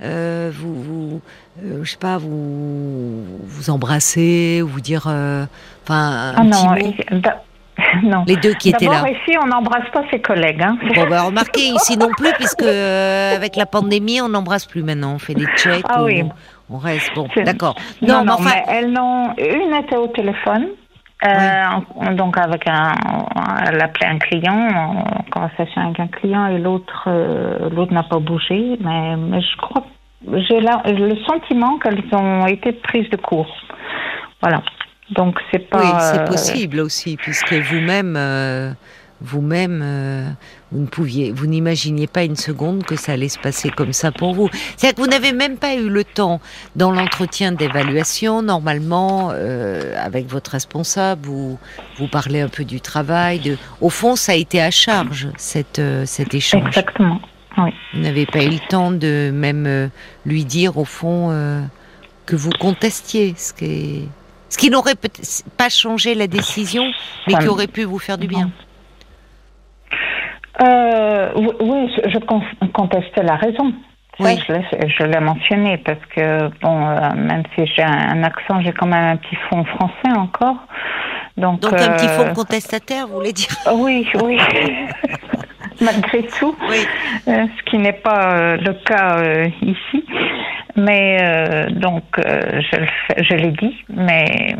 vous, 0.00 0.82
vous 0.82 1.20
euh, 1.64 1.84
je 1.84 1.90
sais 1.90 1.98
pas, 1.98 2.18
vous 2.18 3.24
vous 3.44 3.70
embrasser, 3.70 4.62
vous 4.62 4.80
dire, 4.80 5.06
euh, 5.06 5.44
enfin, 5.84 6.34
un 6.36 6.50
ah 6.50 6.76
petit 6.76 7.14
mot. 7.14 7.20
Non. 8.02 8.24
Les 8.26 8.36
deux 8.36 8.54
qui 8.54 8.70
étaient 8.70 8.86
là. 8.86 9.04
ici, 9.08 9.36
on 9.42 9.46
n'embrasse 9.46 9.88
pas 9.92 10.02
ses 10.10 10.20
collègues. 10.20 10.62
Hein. 10.62 10.76
Bon, 10.94 11.08
bah, 11.08 11.22
remarquez, 11.22 11.62
ici 11.62 11.96
non 11.96 12.10
plus, 12.16 12.32
puisque 12.34 12.62
euh, 12.62 13.34
avec 13.34 13.56
la 13.56 13.66
pandémie, 13.66 14.20
on 14.20 14.28
n'embrasse 14.28 14.66
plus 14.66 14.82
maintenant. 14.82 15.14
On 15.14 15.18
fait 15.18 15.34
des 15.34 15.46
checks. 15.56 15.84
Ah 15.88 16.04
oui. 16.04 16.22
on 16.68 16.78
reste 16.78 17.10
bon, 17.14 17.26
d'accord. 17.44 17.74
Non, 18.02 18.24
non, 18.24 18.36
mais 18.40 18.64
elles 18.68 18.92
n'ont 18.92 19.34
une 19.38 19.74
était 19.74 19.96
au 19.96 20.08
téléphone. 20.08 20.68
Euh, 21.22 22.12
donc 22.14 22.38
avec 22.38 22.66
un, 22.66 22.94
elle 23.66 23.82
appelait 23.82 24.06
un 24.06 24.18
client 24.18 24.68
en 24.74 25.22
conversation 25.30 25.82
avec 25.82 26.00
un 26.00 26.06
client 26.06 26.46
et 26.46 26.58
l'autre, 26.58 27.04
euh, 27.08 27.68
l'autre 27.68 27.92
n'a 27.92 28.04
pas 28.04 28.18
bougé, 28.18 28.78
mais, 28.80 29.16
mais 29.16 29.42
je 29.42 29.56
crois, 29.58 29.84
j'ai 30.24 30.60
le 30.60 31.16
sentiment 31.24 31.78
qu'elles 31.78 32.02
ont 32.12 32.46
été 32.46 32.72
prises 32.72 33.08
de 33.10 33.16
court. 33.16 33.54
Voilà. 34.42 34.62
Donc 35.10 35.38
c'est 35.50 35.68
pas. 35.70 35.80
Oui, 35.80 36.00
c'est 36.00 36.24
possible 36.24 36.80
aussi 36.80 37.16
puisque 37.16 37.52
vous-même 37.52 38.16
vous-même, 39.20 39.80
euh, 39.84 40.30
vous 40.72 40.80
ne 40.80 40.86
pouviez, 40.86 41.32
vous 41.32 41.46
n'imaginiez 41.46 42.06
pas 42.06 42.24
une 42.24 42.36
seconde 42.36 42.84
que 42.84 42.96
ça 42.96 43.12
allait 43.12 43.28
se 43.28 43.38
passer 43.38 43.70
comme 43.70 43.92
ça 43.92 44.12
pour 44.12 44.34
vous. 44.34 44.48
C'est-à-dire 44.76 44.96
que 44.96 45.02
vous 45.02 45.08
n'avez 45.10 45.32
même 45.32 45.56
pas 45.56 45.74
eu 45.74 45.88
le 45.88 46.04
temps, 46.04 46.40
dans 46.76 46.90
l'entretien 46.90 47.52
d'évaluation, 47.52 48.42
normalement, 48.42 49.30
euh, 49.32 49.94
avec 50.02 50.26
votre 50.26 50.52
responsable, 50.52 51.26
vous, 51.26 51.58
vous 51.98 52.08
parlez 52.08 52.40
un 52.40 52.48
peu 52.48 52.64
du 52.64 52.80
travail. 52.80 53.40
De... 53.40 53.58
Au 53.80 53.90
fond, 53.90 54.16
ça 54.16 54.32
a 54.32 54.36
été 54.36 54.60
à 54.60 54.70
charge, 54.70 55.28
cette, 55.36 55.78
euh, 55.78 56.04
cet 56.06 56.34
échange. 56.34 56.68
Exactement, 56.68 57.20
oui. 57.64 57.74
Vous 57.94 58.00
n'avez 58.00 58.26
pas 58.26 58.42
eu 58.42 58.50
le 58.50 58.68
temps 58.68 58.90
de 58.90 59.30
même 59.32 59.90
lui 60.26 60.44
dire, 60.44 60.78
au 60.78 60.84
fond, 60.84 61.30
que 62.26 62.36
vous 62.36 62.50
contestiez, 62.58 63.34
ce 63.36 63.52
qui, 63.52 64.08
ce 64.48 64.58
qui 64.58 64.70
n'aurait 64.70 64.94
peut-être 64.94 65.44
pas 65.56 65.68
changé 65.68 66.14
la 66.14 66.26
décision, 66.26 66.84
mais 67.26 67.34
qui 67.34 67.48
aurait 67.48 67.66
pu 67.66 67.84
vous 67.84 67.98
faire 67.98 68.18
du 68.18 68.26
bien. 68.26 68.50
Euh, 70.62 71.30
oui, 71.36 71.90
je 72.04 72.18
contestais 72.72 73.22
la 73.22 73.36
raison. 73.36 73.72
oui. 74.18 74.38
Je 74.48 75.04
l'ai 75.04 75.20
mentionné 75.20 75.78
parce 75.78 76.04
que, 76.14 76.48
bon, 76.60 76.86
euh, 76.86 77.14
même 77.14 77.44
si 77.54 77.66
j'ai 77.74 77.82
un 77.82 78.22
accent, 78.22 78.60
j'ai 78.60 78.72
quand 78.72 78.86
même 78.86 79.14
un 79.14 79.16
petit 79.16 79.36
fond 79.48 79.64
français 79.64 80.16
encore. 80.16 80.56
Donc, 81.36 81.60
Donc 81.60 81.72
un 81.72 81.96
petit 81.96 82.06
euh, 82.06 82.18
fond 82.18 82.34
contestataire, 82.34 83.06
vous 83.06 83.14
voulez 83.14 83.32
dire? 83.32 83.48
Oui, 83.72 84.06
oui. 84.22 84.38
Malgré 85.84 86.22
tout. 86.24 86.54
Oui. 86.68 86.86
ce 87.26 87.62
qui 87.64 87.78
n'est 87.78 87.92
pas 87.92 88.56
le 88.56 88.72
cas 88.84 89.22
ici. 89.62 90.04
Mais 90.76 91.66
donc, 91.70 92.04
je, 92.18 93.22
je 93.22 93.34
l'ai 93.34 93.50
dit, 93.52 93.76
mais 93.88 94.56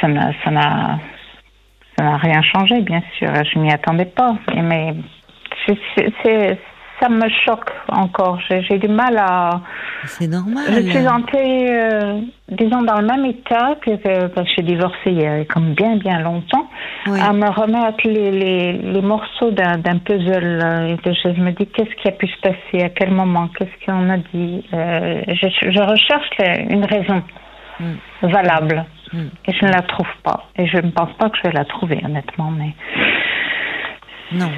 ça 0.00 0.08
n'a 0.08 0.32
ça 0.42 2.04
n'a 2.04 2.16
rien 2.16 2.40
changé, 2.42 2.80
bien 2.80 3.02
sûr. 3.18 3.28
Je 3.44 3.58
m'y 3.58 3.70
attendais 3.72 4.06
pas. 4.06 4.34
Mais 4.54 4.94
ça 7.00 7.08
me 7.08 7.28
choque 7.44 7.70
encore. 7.88 8.38
J'ai 8.48 8.78
du 8.78 8.88
mal 8.88 9.16
à. 9.18 9.60
C'est 10.04 10.28
normal. 10.28 10.64
Je 10.68 10.90
suis 10.90 11.08
entrée, 11.08 11.66
euh, 11.70 12.20
disons, 12.48 12.82
dans 12.82 13.00
le 13.00 13.06
même 13.06 13.24
état 13.24 13.76
que, 13.80 14.26
parce 14.28 14.46
que 14.48 14.54
j'ai 14.56 14.62
divorcé 14.62 14.96
il 15.06 15.22
y 15.22 15.26
a 15.26 15.44
comme 15.44 15.74
bien, 15.74 15.96
bien 15.96 16.20
longtemps, 16.20 16.68
à 17.06 17.32
me 17.32 17.48
remettre 17.50 18.06
les, 18.06 18.72
les, 18.72 19.02
morceaux 19.02 19.50
d'un 19.50 19.98
puzzle. 19.98 20.98
Et 21.04 21.14
je, 21.14 21.40
me 21.40 21.52
dis, 21.52 21.66
qu'est-ce 21.66 21.94
qui 21.96 22.08
a 22.08 22.12
pu 22.12 22.26
se 22.28 22.40
passer? 22.40 22.84
À 22.84 22.90
quel 22.90 23.10
moment? 23.10 23.48
Qu'est-ce 23.48 23.86
qu'on 23.86 24.10
a 24.10 24.18
dit? 24.18 24.64
Euh, 24.72 25.22
je, 25.28 25.80
recherche 25.80 26.30
une 26.70 26.84
raison 26.84 27.22
hmm. 27.80 27.96
valable. 28.22 28.84
Hmm. 29.12 29.28
Et 29.46 29.52
je 29.52 29.64
ne 29.64 29.72
la 29.72 29.82
trouve 29.82 30.06
pas. 30.22 30.44
Et 30.56 30.66
je 30.66 30.76
ne 30.76 30.90
pense 30.90 31.12
pas 31.14 31.30
que 31.30 31.38
je 31.38 31.48
vais 31.48 31.54
la 31.54 31.64
trouver, 31.64 32.00
honnêtement. 32.04 32.50
Mais 32.50 32.74
non. 34.32 34.50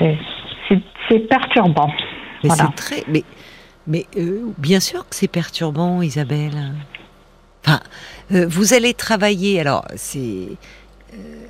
C'est 1.09 1.29
perturbant. 1.29 1.91
Mais 2.45 2.51
c'est 2.51 2.75
très. 2.77 3.05
Mais, 3.09 3.25
mais 3.87 4.07
euh, 4.17 4.53
bien 4.59 4.81
sûr 4.81 5.09
que 5.09 5.15
c'est 5.15 5.29
perturbant, 5.29 6.03
Isabelle. 6.03 6.73
Enfin, 7.65 7.81
euh, 8.33 8.47
vous 8.49 8.75
allez 8.75 8.95
travailler. 8.95 9.61
Alors, 9.61 9.87
c'est. 9.97 10.49
Euh, 11.15 11.47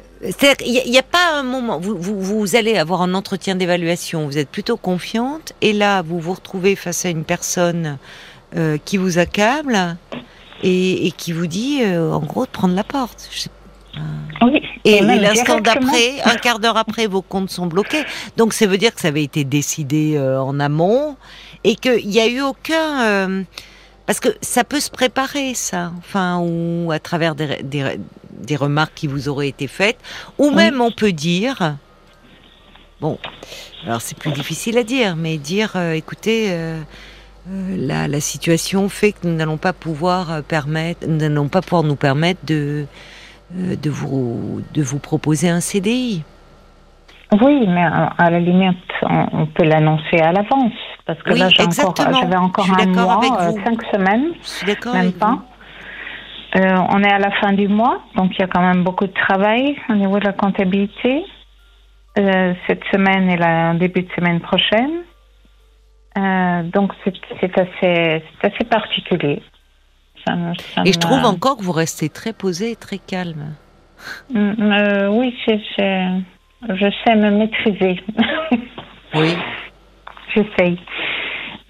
il 0.65 0.91
n'y 0.91 0.99
a, 0.99 1.03
pas 1.03 1.37
un 1.37 1.43
moment, 1.43 1.81
vous, 1.81 1.97
vous, 1.99 2.21
vous 2.21 2.55
allez 2.55 2.79
avoir 2.79 3.03
un 3.03 3.13
entretien 3.15 3.57
d'évaluation, 3.57 4.27
vous 4.27 4.39
êtes 4.39 4.49
plutôt 4.49 4.77
confiante, 4.77 5.53
et 5.61 5.73
là, 5.73 6.03
vous 6.03 6.21
vous 6.21 6.35
retrouvez 6.35 6.77
face 6.77 7.05
à 7.05 7.09
une 7.09 7.25
personne 7.25 7.99
qui 8.85 8.99
vous 8.99 9.19
accable, 9.19 9.97
et, 10.63 11.13
qui 11.17 11.33
vous 11.33 11.47
dit, 11.47 11.81
euh, 11.83 12.13
en 12.13 12.21
gros, 12.21 12.47
de 12.47 12.51
prendre 12.51 12.75
la 12.75 12.85
porte. 12.85 13.29
Oui, 14.43 14.63
et, 14.85 15.01
l'instant 15.01 15.61
d'après, 15.61 16.21
un 16.25 16.37
quart 16.37 16.59
d'heure 16.59 16.77
après, 16.77 17.07
vos 17.07 17.23
comptes 17.23 17.51
sont 17.51 17.67
bloqués. 17.67 18.05
Donc 18.37 18.53
ça 18.53 18.67
veut 18.67 18.79
dire 18.79 18.95
que 18.95 19.01
ça 19.01 19.09
avait 19.09 19.23
été 19.23 19.45
décidé 19.45 20.15
euh, 20.17 20.41
en 20.41 20.59
amont 20.59 21.17
et 21.65 21.77
qu'il 21.77 22.09
n'y 22.09 22.21
a 22.21 22.27
eu 22.27 22.41
aucun... 22.41 23.03
Euh, 23.03 23.43
parce 24.07 24.19
que 24.19 24.31
ça 24.41 24.65
peut 24.65 24.81
se 24.81 24.91
préparer, 24.91 25.55
ça, 25.55 25.93
enfin, 25.99 26.41
ou 26.41 26.91
à 26.91 26.99
travers 26.99 27.37
des, 27.37 27.61
des, 27.63 28.57
remarques 28.57 28.95
qui 28.97 29.07
vous 29.07 29.29
auraient 29.29 29.49
été 29.49 29.69
faites, 29.69 29.97
ou 30.39 30.51
même 30.51 30.81
on 30.81 30.91
peut 30.91 31.13
dire, 31.13 31.77
bon, 33.01 33.17
alors 33.87 34.01
c'est 34.01 34.19
plus 34.19 34.33
difficile 34.33 34.77
à 34.77 34.83
dire, 34.83 35.15
mais 35.15 35.39
dire, 35.39 35.77
écoutez, 35.95 36.49
euh, 36.51 36.83
la, 37.49 38.09
la, 38.09 38.21
situation 38.21 38.89
fait 38.89 39.13
que 39.13 39.19
nous 39.23 39.37
n'allons 39.37 39.57
pas 39.57 39.73
pouvoir 39.73 40.43
permettre, 40.43 41.07
nous 41.07 41.19
n'allons 41.19 41.49
pas 41.49 41.63
pouvoir 41.63 41.85
nous 41.85 41.97
permettre 41.97 42.41
de, 42.45 42.87
de, 43.55 43.91
vous, 43.91 44.63
de 44.75 44.83
vous 44.83 44.99
proposer 44.99 45.49
un 45.49 45.61
CDI. 45.61 46.25
Oui, 47.41 47.67
mais 47.67 47.83
à 47.83 48.31
la 48.31 48.41
limite, 48.41 48.77
on, 49.03 49.47
peut 49.47 49.65
l'annoncer 49.65 50.19
à 50.19 50.33
l'avance. 50.33 50.73
Parce 51.07 51.23
que 51.23 51.33
là, 51.33 51.49
j'avais 51.49 52.37
encore, 52.37 52.67
un 52.79 52.87
mois, 52.87 53.21
cinq 53.65 53.83
semaines. 53.91 54.33
Même 54.93 55.13
pas. 55.13 55.39
on 56.55 57.03
est 57.03 57.13
à 57.13 57.19
la 57.19 57.31
fin 57.41 57.53
du 57.55 57.69
mois, 57.69 58.03
donc 58.17 58.33
il 58.35 58.41
y 58.41 58.45
a 58.45 58.49
quand 58.49 58.61
même 58.61 58.85
beaucoup 58.85 59.07
de 59.07 59.15
travail 59.15 59.77
au 59.89 59.95
niveau 59.95 60.19
de 60.19 60.25
la 60.25 60.33
comptabilité. 60.33 61.25
cette 62.15 62.85
semaine 62.93 63.31
et 63.31 63.39
la 63.39 63.73
début 63.75 64.03
de 64.03 64.13
semaine 64.15 64.41
prochaine. 64.41 65.03
Euh, 66.19 66.63
donc 66.65 66.93
c'est 67.05 67.59
assez, 67.59 68.23
assez 68.43 68.65
particulier. 68.69 69.43
Et 70.85 70.93
je 70.93 70.99
trouve 70.99 71.25
encore 71.25 71.57
que 71.57 71.63
vous 71.63 71.73
restez 71.73 72.09
très 72.09 72.33
posé 72.33 72.73
et 72.73 72.77
très 72.77 72.99
calme. 72.99 73.55
Mm, 74.31 74.53
euh, 74.61 75.09
oui, 75.09 75.35
je 75.47 76.93
sais 77.05 77.17
me 77.17 77.31
maîtriser. 77.31 78.01
oui. 79.15 79.35
J'essaye. 80.35 80.79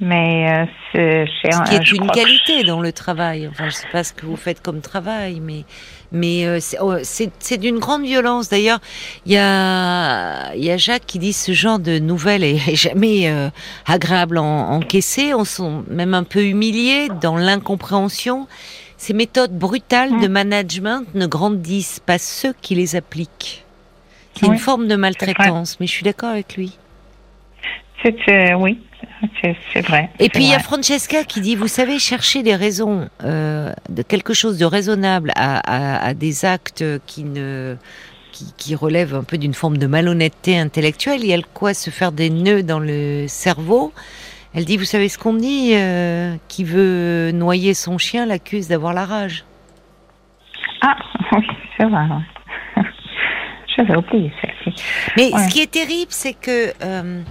Mais 0.02 0.50
euh, 0.50 0.66
c'est 0.90 1.52
ce 1.52 1.62
qui 1.62 1.76
est 1.76 1.92
une 1.92 2.10
qualité 2.10 2.64
dans 2.64 2.80
le 2.80 2.92
travail. 2.92 3.46
Enfin, 3.46 3.66
je 3.68 3.74
sais 3.74 3.86
pas 3.92 4.02
ce 4.02 4.12
que 4.12 4.26
vous 4.26 4.34
faites 4.34 4.60
comme 4.60 4.80
travail, 4.80 5.38
mais 5.38 5.64
mais 6.10 6.44
euh, 6.44 6.58
oh, 6.80 6.96
c'est 7.04 7.56
d'une 7.56 7.78
grande 7.78 8.02
violence. 8.02 8.48
D'ailleurs, 8.48 8.80
il 9.26 9.32
y 9.32 9.38
a 9.38 10.54
il 10.56 10.64
y 10.64 10.72
a 10.72 10.76
Jacques 10.76 11.06
qui 11.06 11.20
dit 11.20 11.32
ce 11.32 11.52
genre 11.52 11.78
de 11.78 12.00
nouvelles 12.00 12.42
est, 12.42 12.74
jamais 12.74 13.30
euh, 13.30 13.48
agréable 13.86 14.38
à 14.38 14.42
encaisser. 14.42 15.34
On 15.34 15.44
sont 15.44 15.84
même 15.88 16.14
un 16.14 16.24
peu 16.24 16.46
humiliés 16.46 17.06
dans 17.20 17.36
l'incompréhension. 17.36 18.48
Ces 18.96 19.14
méthodes 19.14 19.56
brutales 19.56 20.20
de 20.20 20.26
mm. 20.26 20.32
management 20.32 21.14
ne 21.14 21.26
grandissent 21.26 22.00
pas 22.04 22.18
ceux 22.18 22.54
qui 22.60 22.74
les 22.74 22.96
appliquent. 22.96 23.64
C'est 24.34 24.46
une 24.46 24.58
forme 24.58 24.88
de 24.88 24.96
maltraitance, 24.96 25.78
mais 25.78 25.86
je 25.86 25.92
suis 25.92 26.04
d'accord 26.04 26.30
avec 26.30 26.56
lui. 26.56 26.76
C'est 28.02 28.54
oui, 28.54 28.80
c'est 29.74 29.80
vrai. 29.86 30.10
Et 30.18 30.28
puis 30.28 30.44
il 30.44 30.50
y 30.50 30.54
a 30.54 30.58
Francesca 30.58 31.24
qui 31.24 31.40
dit, 31.40 31.56
vous 31.56 31.68
savez, 31.68 31.98
chercher 31.98 32.42
des 32.42 32.54
raisons 32.54 33.08
euh, 33.24 33.72
de 33.88 34.02
quelque 34.02 34.34
chose 34.34 34.58
de 34.58 34.64
raisonnable 34.64 35.32
à, 35.36 36.14
des 36.14 36.44
actes 36.44 36.84
qui 37.06 37.24
ne 37.24 37.76
qui, 38.56 38.74
relèvent 38.74 39.14
un 39.14 39.24
peu 39.24 39.38
d'une 39.38 39.54
forme 39.54 39.76
de 39.76 39.86
malhonnêteté 39.86 40.58
intellectuelle. 40.58 41.20
Il 41.20 41.26
y 41.26 41.34
a 41.34 41.36
le 41.36 41.42
quoi 41.42 41.74
se 41.74 41.90
faire 41.90 42.12
des 42.12 42.30
nœuds 42.30 42.62
dans 42.62 42.78
le 42.78 43.26
cerveau. 43.28 43.92
Elle 44.54 44.64
dit, 44.64 44.76
vous 44.76 44.84
savez 44.84 45.08
ce 45.08 45.18
qu'on 45.18 45.34
dit, 45.34 45.72
euh, 45.74 46.34
qui 46.48 46.64
veut 46.64 47.30
noyer 47.32 47.74
son 47.74 47.98
chien 47.98 48.26
l'accuse 48.26 48.68
d'avoir 48.68 48.92
la 48.92 49.04
rage. 49.04 49.44
Ah 50.82 50.96
oui, 51.32 51.46
c'est 51.76 51.84
vrai. 51.84 52.04
J'avais 53.76 53.96
oublié 53.96 54.32
celle-ci. 54.40 54.82
Mais 55.16 55.30
ce 55.30 55.48
qui 55.48 55.60
est 55.60 55.70
terrible, 55.70 56.10
c'est 56.10 56.34
que 56.34 56.72
euh, 56.82 57.22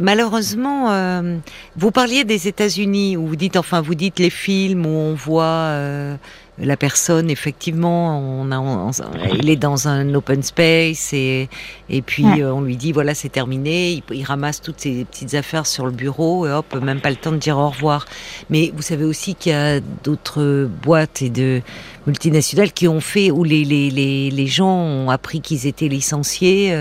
Malheureusement, 0.00 0.90
euh, 0.92 1.36
vous 1.76 1.90
parliez 1.90 2.24
des 2.24 2.48
États-Unis 2.48 3.18
où 3.18 3.26
vous 3.26 3.36
dites, 3.36 3.58
enfin, 3.58 3.82
vous 3.82 3.94
dites 3.94 4.18
les 4.18 4.30
films 4.30 4.86
où 4.86 4.88
on 4.88 5.12
voit 5.12 5.44
euh, 5.44 6.16
la 6.58 6.78
personne 6.78 7.28
effectivement, 7.28 8.18
on 8.18 8.50
a, 8.50 8.90
il 9.38 9.50
est 9.50 9.56
dans 9.56 9.88
un 9.88 10.14
open 10.14 10.42
space 10.42 11.12
et 11.12 11.50
et 11.90 12.00
puis 12.00 12.24
euh, 12.24 12.52
on 12.54 12.62
lui 12.62 12.78
dit 12.78 12.92
voilà 12.92 13.14
c'est 13.14 13.28
terminé, 13.28 14.02
il, 14.10 14.24
ramasse 14.24 14.62
toutes 14.62 14.80
ses 14.80 15.04
petites 15.04 15.34
affaires 15.34 15.66
sur 15.66 15.84
le 15.84 15.92
bureau 15.92 16.46
et 16.46 16.50
hop, 16.50 16.74
même 16.76 17.02
pas 17.02 17.10
le 17.10 17.16
temps 17.16 17.32
de 17.32 17.36
dire 17.36 17.58
au 17.58 17.68
revoir. 17.68 18.06
Mais 18.48 18.72
vous 18.74 18.82
savez 18.82 19.04
aussi 19.04 19.34
qu'il 19.34 19.52
y 19.52 19.54
a 19.54 19.80
d'autres 20.02 20.66
boîtes 20.82 21.20
et 21.20 21.28
de 21.28 21.60
multinationales 22.06 22.72
qui 22.72 22.88
ont 22.88 23.02
fait 23.02 23.30
où 23.30 23.44
les 23.44 23.64
les 23.66 23.90
les, 23.90 24.30
les 24.30 24.46
gens 24.46 24.74
ont 24.74 25.10
appris 25.10 25.42
qu'ils 25.42 25.66
étaient 25.66 25.88
licenciés 25.88 26.74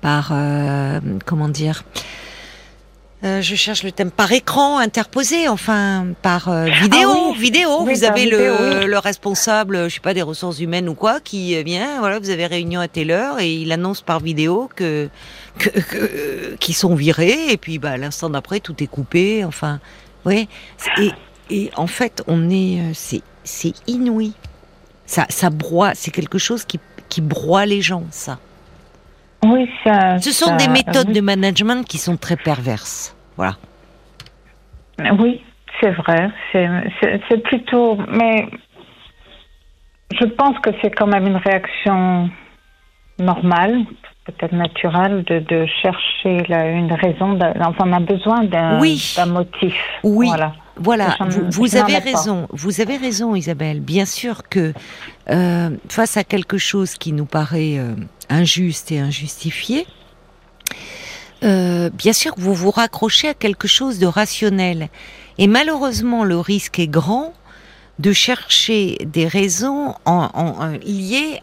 par 0.00 0.32
comment 1.26 1.48
dire 1.50 1.84
euh, 3.24 3.40
je 3.40 3.54
cherche 3.54 3.82
le 3.84 3.92
thème 3.92 4.10
par 4.10 4.32
écran 4.32 4.78
interposé, 4.78 5.48
enfin 5.48 6.06
par 6.22 6.48
euh, 6.48 6.64
vidéo, 6.80 7.10
Ah 7.12 7.28
oui. 7.32 7.38
vidéo. 7.38 7.82
Oui, 7.82 7.94
vous 7.94 8.04
avez 8.04 8.24
vidéo, 8.24 8.38
le, 8.38 8.80
oui. 8.80 8.86
le 8.86 8.98
responsable, 8.98 9.88
je 9.88 9.94
sais 9.94 10.00
pas 10.00 10.14
des 10.14 10.22
ressources 10.22 10.58
humaines 10.60 10.88
ou 10.88 10.94
quoi, 10.94 11.20
qui 11.20 11.62
vient. 11.62 11.98
Voilà, 12.00 12.18
vous 12.18 12.30
avez 12.30 12.46
réunion 12.46 12.80
à 12.80 12.88
telle 12.88 13.10
heure 13.10 13.38
et 13.40 13.52
il 13.54 13.70
annonce 13.72 14.00
par 14.02 14.20
vidéo 14.20 14.68
que, 14.74 15.08
qu'ils 16.60 16.74
sont 16.74 16.94
virés 16.94 17.50
et 17.50 17.56
puis 17.56 17.78
bah 17.78 17.96
l'instant 17.96 18.30
d'après 18.30 18.60
tout 18.60 18.82
est 18.82 18.86
coupé. 18.88 19.44
Enfin, 19.44 19.80
ouais. 20.24 20.48
Et, 20.98 21.10
et 21.50 21.70
en 21.76 21.86
fait, 21.86 22.22
on 22.26 22.50
est, 22.50 22.80
euh, 22.80 22.90
c'est 22.94 23.22
c'est 23.44 23.72
inouï. 23.86 24.32
Ça 25.06 25.26
ça 25.28 25.50
broie. 25.50 25.92
C'est 25.94 26.10
quelque 26.10 26.38
chose 26.38 26.64
qui 26.64 26.80
qui 27.08 27.20
broie 27.20 27.66
les 27.66 27.82
gens. 27.82 28.04
Ça. 28.10 28.38
Oui, 29.44 29.68
ça. 29.84 30.18
Ce 30.18 30.30
sont 30.32 30.46
ça- 30.46 30.56
des 30.56 30.68
méthodes 30.68 31.08
oui. 31.08 31.14
de 31.14 31.20
management 31.20 31.86
qui 31.86 31.98
sont 31.98 32.16
très 32.16 32.36
perverses. 32.36 33.16
Voilà. 33.36 33.56
Oui, 35.18 35.42
c'est 35.80 35.90
vrai. 35.90 36.30
C'est- 36.52 37.42
plutôt. 37.42 37.96
Mais 38.08 38.48
je 40.12 40.24
pense 40.26 40.58
que 40.60 40.70
c'est 40.80 40.90
quand 40.90 41.06
même 41.08 41.26
une 41.26 41.36
réaction 41.36 42.30
normale, 43.18 43.80
peut-être 44.26 44.52
naturelle, 44.52 45.24
de, 45.24 45.40
de 45.40 45.66
chercher 45.82 46.44
une 46.48 46.92
raison. 46.92 47.38
Enfin, 47.60 47.84
on 47.86 47.92
a 47.92 48.00
besoin 48.00 48.44
d'un 48.44 48.78
Oui. 48.80 49.14
d'un 49.16 49.26
motif. 49.26 49.74
Oui. 50.04 50.28
Voilà. 50.28 50.52
Voilà, 50.82 51.16
vous, 51.50 51.76
avez 51.76 51.94
pas. 51.94 52.00
raison. 52.00 52.48
Vous 52.50 52.80
avez 52.80 52.96
raison, 52.96 53.34
Isabelle. 53.34 53.80
Bien 53.80 54.04
sûr 54.04 54.42
que 54.48 54.72
euh, 55.30 55.70
face 55.88 56.16
à 56.16 56.24
quelque 56.24 56.58
chose 56.58 56.94
qui 56.94 57.12
nous 57.12 57.24
paraît 57.26 57.78
euh, 57.78 57.94
injuste 58.28 58.90
et 58.92 58.98
injustifié, 58.98 59.86
euh, 61.44 61.90
bien 61.90 62.12
sûr 62.12 62.34
que 62.34 62.40
vous 62.40 62.54
vous 62.54 62.70
raccrochez 62.70 63.28
à 63.28 63.34
quelque 63.34 63.66
chose 63.68 63.98
de 63.98 64.06
rationnel. 64.06 64.88
Et 65.38 65.46
malheureusement, 65.46 66.24
le 66.24 66.38
risque 66.38 66.78
est 66.78 66.86
grand 66.88 67.32
de 67.98 68.12
chercher 68.12 68.98
des 69.04 69.26
raisons 69.26 69.94
en, 70.04 70.30
en- 70.34 70.62
en- 70.64 70.78
liées 70.84 71.40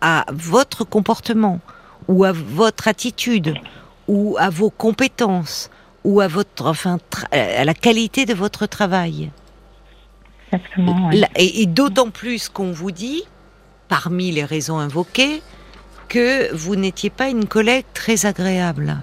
à 0.00 0.24
votre 0.32 0.84
comportement 0.84 1.60
ou 2.08 2.24
à 2.24 2.32
votre 2.32 2.86
attitude 2.88 3.54
ou 4.08 4.36
à 4.38 4.50
vos 4.50 4.70
compétences 4.70 5.70
ou 6.06 6.20
à 6.20 6.28
votre 6.28 6.66
enfin 6.66 6.98
à 7.32 7.64
la 7.64 7.74
qualité 7.74 8.24
de 8.26 8.32
votre 8.34 8.66
travail. 8.66 9.30
Exactement. 10.52 11.10
Là- 11.12 11.28
Et, 11.36 11.62
et 11.62 11.66
d'autant 11.66 12.10
plus 12.10 12.48
qu'on 12.48 12.70
vous 12.70 12.92
dit, 12.92 13.24
parmi 13.88 14.30
les 14.30 14.44
raisons 14.44 14.78
invoquées, 14.78 15.42
que 16.08 16.54
vous 16.54 16.76
n'étiez 16.76 17.10
pas 17.10 17.28
une 17.28 17.46
collègue 17.46 17.84
très 17.92 18.26
agréable. 18.26 18.96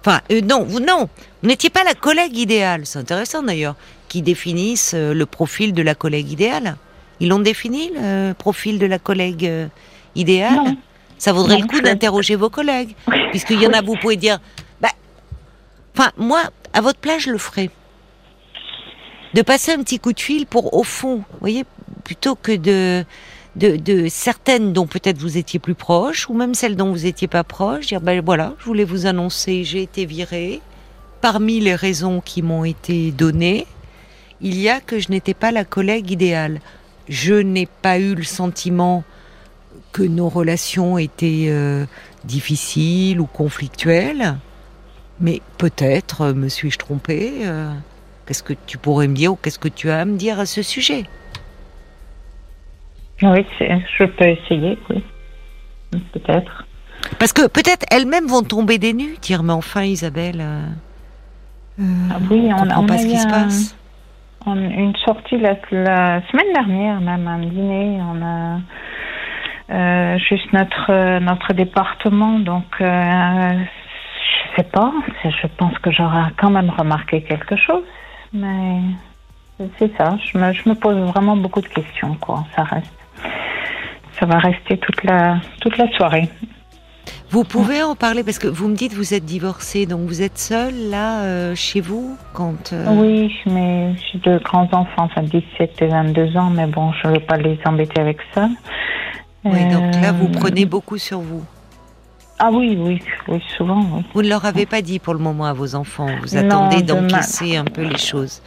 Enfin, 0.00 0.20
euh, 0.32 0.40
non, 0.40 0.64
vous 0.64 0.80
non, 0.80 1.08
vous 1.42 1.48
n'étiez 1.48 1.70
pas 1.70 1.84
la 1.84 1.94
collègue 1.94 2.36
idéale. 2.36 2.86
C'est 2.86 2.98
intéressant 2.98 3.42
d'ailleurs 3.42 3.76
qu'ils 4.08 4.22
définissent 4.24 4.94
euh, 4.94 5.12
le 5.12 5.26
profil 5.26 5.74
de 5.74 5.82
la 5.82 5.94
collègue 5.94 6.30
idéale. 6.32 6.76
Ils 7.20 7.28
l'ont 7.28 7.38
défini 7.38 7.90
le 7.94 8.32
profil 8.32 8.78
de 8.78 8.86
la 8.86 8.98
collègue 8.98 9.46
euh, 9.46 9.66
idéale? 10.14 10.56
Non. 10.56 10.76
Ça 11.18 11.32
vaudrait 11.32 11.58
Non, 11.58 11.62
le 11.62 11.68
coup 11.68 11.80
d'interroger 11.80 12.34
vos 12.34 12.50
collègues, 12.50 12.96
puisqu'il 13.30 13.60
y 13.62 13.66
en 13.66 13.72
a, 13.74 13.80
vous 13.82 13.94
pouvez 13.94 14.16
dire, 14.16 14.40
enfin, 15.96 16.10
moi, 16.16 16.42
à 16.72 16.80
votre 16.80 16.98
place, 16.98 17.22
je 17.22 17.30
le 17.30 17.38
ferais. 17.38 17.70
De 19.34 19.42
passer 19.42 19.72
un 19.72 19.78
petit 19.78 19.98
coup 19.98 20.12
de 20.12 20.20
fil 20.20 20.46
pour, 20.46 20.74
au 20.74 20.82
fond, 20.82 21.24
voyez, 21.40 21.64
plutôt 22.04 22.34
que 22.34 22.52
de, 22.52 23.04
de, 23.56 23.76
de 23.76 24.08
certaines 24.08 24.72
dont 24.72 24.86
peut-être 24.86 25.18
vous 25.18 25.38
étiez 25.38 25.58
plus 25.58 25.74
proche, 25.74 26.28
ou 26.28 26.34
même 26.34 26.54
celles 26.54 26.76
dont 26.76 26.90
vous 26.90 27.06
étiez 27.06 27.28
pas 27.28 27.44
proche, 27.44 27.86
dire, 27.86 28.00
ben 28.00 28.22
voilà, 28.24 28.54
je 28.58 28.64
voulais 28.64 28.84
vous 28.84 29.06
annoncer, 29.06 29.64
j'ai 29.64 29.82
été 29.82 30.04
virée. 30.04 30.60
Parmi 31.20 31.60
les 31.60 31.74
raisons 31.74 32.20
qui 32.20 32.42
m'ont 32.42 32.64
été 32.64 33.12
données, 33.12 33.66
il 34.40 34.58
y 34.60 34.68
a 34.68 34.80
que 34.80 34.98
je 34.98 35.10
n'étais 35.10 35.34
pas 35.34 35.52
la 35.52 35.64
collègue 35.64 36.10
idéale. 36.10 36.60
Je 37.08 37.34
n'ai 37.34 37.66
pas 37.66 37.98
eu 37.98 38.14
le 38.14 38.24
sentiment 38.24 39.04
que 39.92 40.02
nos 40.02 40.28
relations 40.28 40.98
étaient 40.98 41.46
euh, 41.48 41.84
difficiles 42.24 43.20
ou 43.20 43.26
conflictuelles, 43.26 44.36
mais 45.22 45.40
peut-être 45.56 46.20
euh, 46.22 46.34
me 46.34 46.48
suis-je 46.48 46.76
trompée. 46.78 47.32
euh, 47.46 47.72
qu'est-ce 48.26 48.42
que 48.42 48.52
tu 48.66 48.76
pourrais 48.76 49.08
me 49.08 49.14
dire 49.14 49.32
ou 49.32 49.36
qu'est-ce 49.36 49.58
que 49.58 49.68
tu 49.68 49.88
as 49.90 50.00
à 50.00 50.04
me 50.04 50.16
dire 50.16 50.38
à 50.38 50.44
ce 50.46 50.62
sujet? 50.62 51.04
Oui, 53.22 53.46
je 53.60 54.04
peux 54.04 54.26
essayer, 54.26 54.76
oui. 54.90 55.02
Peut-être. 56.12 56.66
Parce 57.18 57.32
que 57.32 57.46
peut-être 57.46 57.86
elles-mêmes 57.90 58.26
vont 58.26 58.42
tomber 58.42 58.78
des 58.78 58.92
nues, 58.94 59.16
dire 59.22 59.42
mais 59.42 59.52
enfin 59.52 59.82
Isabelle, 59.84 60.40
euh, 60.40 60.62
Ah 62.10 62.16
oui, 62.30 62.50
on 62.52 62.62
comprend 62.62 62.82
on 62.82 62.86
pas 62.86 62.94
a 62.94 62.98
ce 62.98 63.06
qui 63.06 63.18
se 63.18 63.26
passe. 63.26 63.76
on- 64.46 64.56
une 64.56 64.96
sortie 65.04 65.38
la, 65.38 65.56
la 65.70 66.20
semaine 66.30 66.52
dernière, 66.52 67.00
même 67.00 67.28
un 67.28 67.38
dîner. 67.38 68.00
On 68.00 68.22
a 68.24 68.60
euh, 69.70 70.18
juste 70.18 70.52
notre 70.52 71.18
notre 71.20 71.52
département, 71.52 72.38
donc 72.40 72.64
sais 74.56 74.64
pas. 74.64 74.92
Je 75.24 75.46
pense 75.58 75.76
que 75.78 75.90
j'aurais 75.90 76.24
quand 76.38 76.50
même 76.50 76.70
remarqué 76.70 77.22
quelque 77.22 77.56
chose, 77.56 77.84
mais 78.32 78.80
c'est 79.78 79.96
ça. 79.96 80.16
Je 80.32 80.38
me 80.38 80.52
je 80.52 80.68
me 80.68 80.74
pose 80.74 80.96
vraiment 81.12 81.36
beaucoup 81.36 81.60
de 81.60 81.68
questions, 81.68 82.14
quoi. 82.20 82.44
Ça 82.56 82.64
reste. 82.64 82.92
Ça 84.18 84.26
va 84.26 84.38
rester 84.38 84.78
toute 84.78 85.02
la 85.04 85.38
toute 85.60 85.76
la 85.78 85.88
soirée. 85.92 86.28
Vous 87.30 87.44
pouvez 87.44 87.82
en 87.82 87.94
parler 87.96 88.22
parce 88.24 88.38
que 88.38 88.46
vous 88.46 88.68
me 88.68 88.76
dites 88.76 88.92
vous 88.92 89.14
êtes 89.14 89.24
divorcée, 89.24 89.86
donc 89.86 90.00
vous 90.00 90.20
êtes 90.20 90.36
seule 90.36 90.90
là 90.90 91.22
euh, 91.22 91.54
chez 91.54 91.80
vous 91.80 92.16
quand. 92.34 92.74
euh, 92.74 92.84
Oui, 92.90 93.34
mais 93.46 93.94
j'ai 93.96 94.18
deux 94.18 94.38
grands 94.40 94.68
enfants, 94.72 95.04
enfin 95.10 95.22
17 95.22 95.80
et 95.80 95.86
22 95.86 96.36
ans, 96.36 96.50
mais 96.50 96.66
bon, 96.66 96.92
je 96.92 97.08
ne 97.08 97.14
veux 97.14 97.20
pas 97.20 97.38
les 97.38 97.58
embêter 97.64 98.00
avec 98.02 98.18
ça. 98.34 98.48
Oui, 99.44 99.64
donc 99.72 99.94
là 100.02 100.12
vous 100.12 100.26
Euh, 100.26 100.32
prenez 100.38 100.66
beaucoup 100.66 100.98
sur 100.98 101.20
vous. 101.20 101.42
Ah 102.44 102.50
oui, 102.52 102.76
oui, 102.76 103.00
oui, 103.28 103.40
souvent, 103.56 103.80
oui. 103.92 104.02
Vous 104.14 104.22
ne 104.22 104.28
leur 104.28 104.44
avez 104.44 104.66
pas 104.66 104.82
dit 104.82 104.98
pour 104.98 105.14
le 105.14 105.20
moment 105.20 105.44
à 105.44 105.52
vos 105.52 105.76
enfants. 105.76 106.08
Vous 106.22 106.36
Non, 106.36 106.66
attendez 106.66 106.82
d'encaisser 106.82 107.56
un 107.56 107.64
peu 107.64 107.82
les 107.82 107.98
choses. 107.98 108.42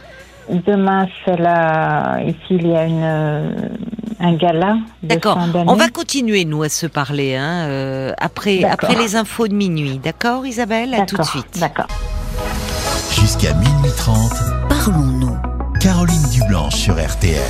Demain, 0.50 1.08
c'est 1.24 1.38
là, 1.38 2.20
ici, 2.22 2.36
il 2.50 2.66
y 2.68 2.76
a 2.76 2.84
une, 2.84 3.70
un 4.20 4.32
gala. 4.34 4.76
D'accord. 5.02 5.38
On 5.66 5.76
va 5.76 5.88
continuer 5.88 6.44
nous 6.44 6.62
à 6.62 6.68
se 6.68 6.86
parler 6.86 7.36
hein, 7.36 7.68
euh, 7.68 8.12
après 8.18 8.64
après 8.64 8.96
les 8.96 9.16
infos 9.16 9.48
de 9.48 9.54
minuit. 9.54 9.98
D'accord, 9.98 10.44
Isabelle? 10.46 10.92
À 10.92 11.06
tout 11.06 11.16
de 11.16 11.22
suite. 11.22 11.58
D'accord. 11.58 11.88
Jusqu'à 13.18 13.54
minuit 13.54 13.92
30, 13.96 14.30
Parlons-nous. 14.68 15.36
Caroline 15.80 16.22
Dublanche 16.34 16.74
sur 16.74 16.94
RTL. 16.94 17.40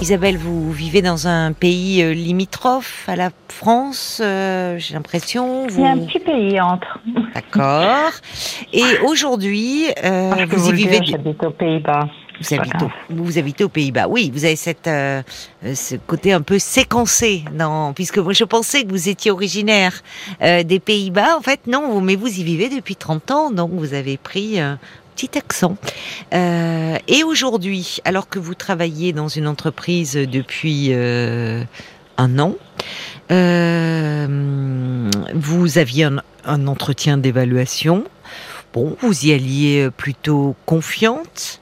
Isabelle, 0.00 0.36
vous 0.38 0.70
vivez 0.70 1.02
dans 1.02 1.26
un 1.26 1.52
pays 1.52 2.02
euh, 2.02 2.12
limitrophe 2.14 3.04
à 3.08 3.16
la 3.16 3.30
France, 3.48 4.20
euh, 4.22 4.78
j'ai 4.78 4.94
l'impression. 4.94 5.66
Y 5.68 5.82
a 5.84 5.88
un 5.90 5.96
Vous... 5.96 6.06
petit 6.06 6.20
pays 6.20 6.60
entre. 6.60 7.00
D'accord. 7.34 8.12
Et 8.72 8.84
aujourd'hui, 9.04 9.86
euh, 10.04 10.46
vous 10.50 10.68
y 10.70 10.72
vivez. 10.72 11.00
dire, 11.00 11.16
J'habite 11.18 11.42
aux 11.42 11.50
Pays-Bas. 11.50 12.08
Vous 12.40 12.54
habitez, 12.54 12.84
au, 12.84 12.88
vous 13.10 13.38
habitez 13.38 13.64
aux 13.64 13.68
Pays-Bas. 13.68 14.06
Oui, 14.08 14.30
vous 14.32 14.44
avez 14.44 14.54
cette, 14.54 14.86
euh, 14.86 15.20
ce 15.74 15.96
côté 15.96 16.32
un 16.32 16.42
peu 16.42 16.60
séquencé, 16.60 17.42
non 17.52 17.92
Puisque 17.92 18.18
moi, 18.18 18.32
je 18.32 18.44
pensais 18.44 18.84
que 18.84 18.90
vous 18.90 19.08
étiez 19.08 19.32
originaire 19.32 19.92
euh, 20.42 20.62
des 20.62 20.78
Pays-Bas. 20.78 21.36
En 21.36 21.42
fait, 21.42 21.66
non, 21.66 21.88
vous- 21.90 22.00
mais 22.00 22.14
vous 22.14 22.28
y 22.28 22.44
vivez 22.44 22.68
depuis 22.68 22.94
30 22.94 23.32
ans, 23.32 23.50
donc 23.50 23.72
vous 23.72 23.94
avez 23.94 24.16
pris 24.16 24.60
petit 25.18 25.36
accent. 25.36 25.76
Euh, 26.32 26.96
et 27.08 27.24
aujourd'hui, 27.24 27.98
alors 28.04 28.28
que 28.28 28.38
vous 28.38 28.54
travaillez 28.54 29.12
dans 29.12 29.26
une 29.26 29.48
entreprise 29.48 30.14
depuis 30.14 30.88
euh, 30.90 31.64
un 32.18 32.38
an, 32.38 32.54
euh, 33.32 35.10
vous 35.34 35.78
aviez 35.78 36.08
un, 36.44 36.66
entretien 36.68 37.18
d'évaluation. 37.18 38.04
Bon, 38.72 38.96
vous 39.00 39.26
y 39.26 39.32
alliez 39.32 39.88
plutôt 39.96 40.54
confiante. 40.66 41.60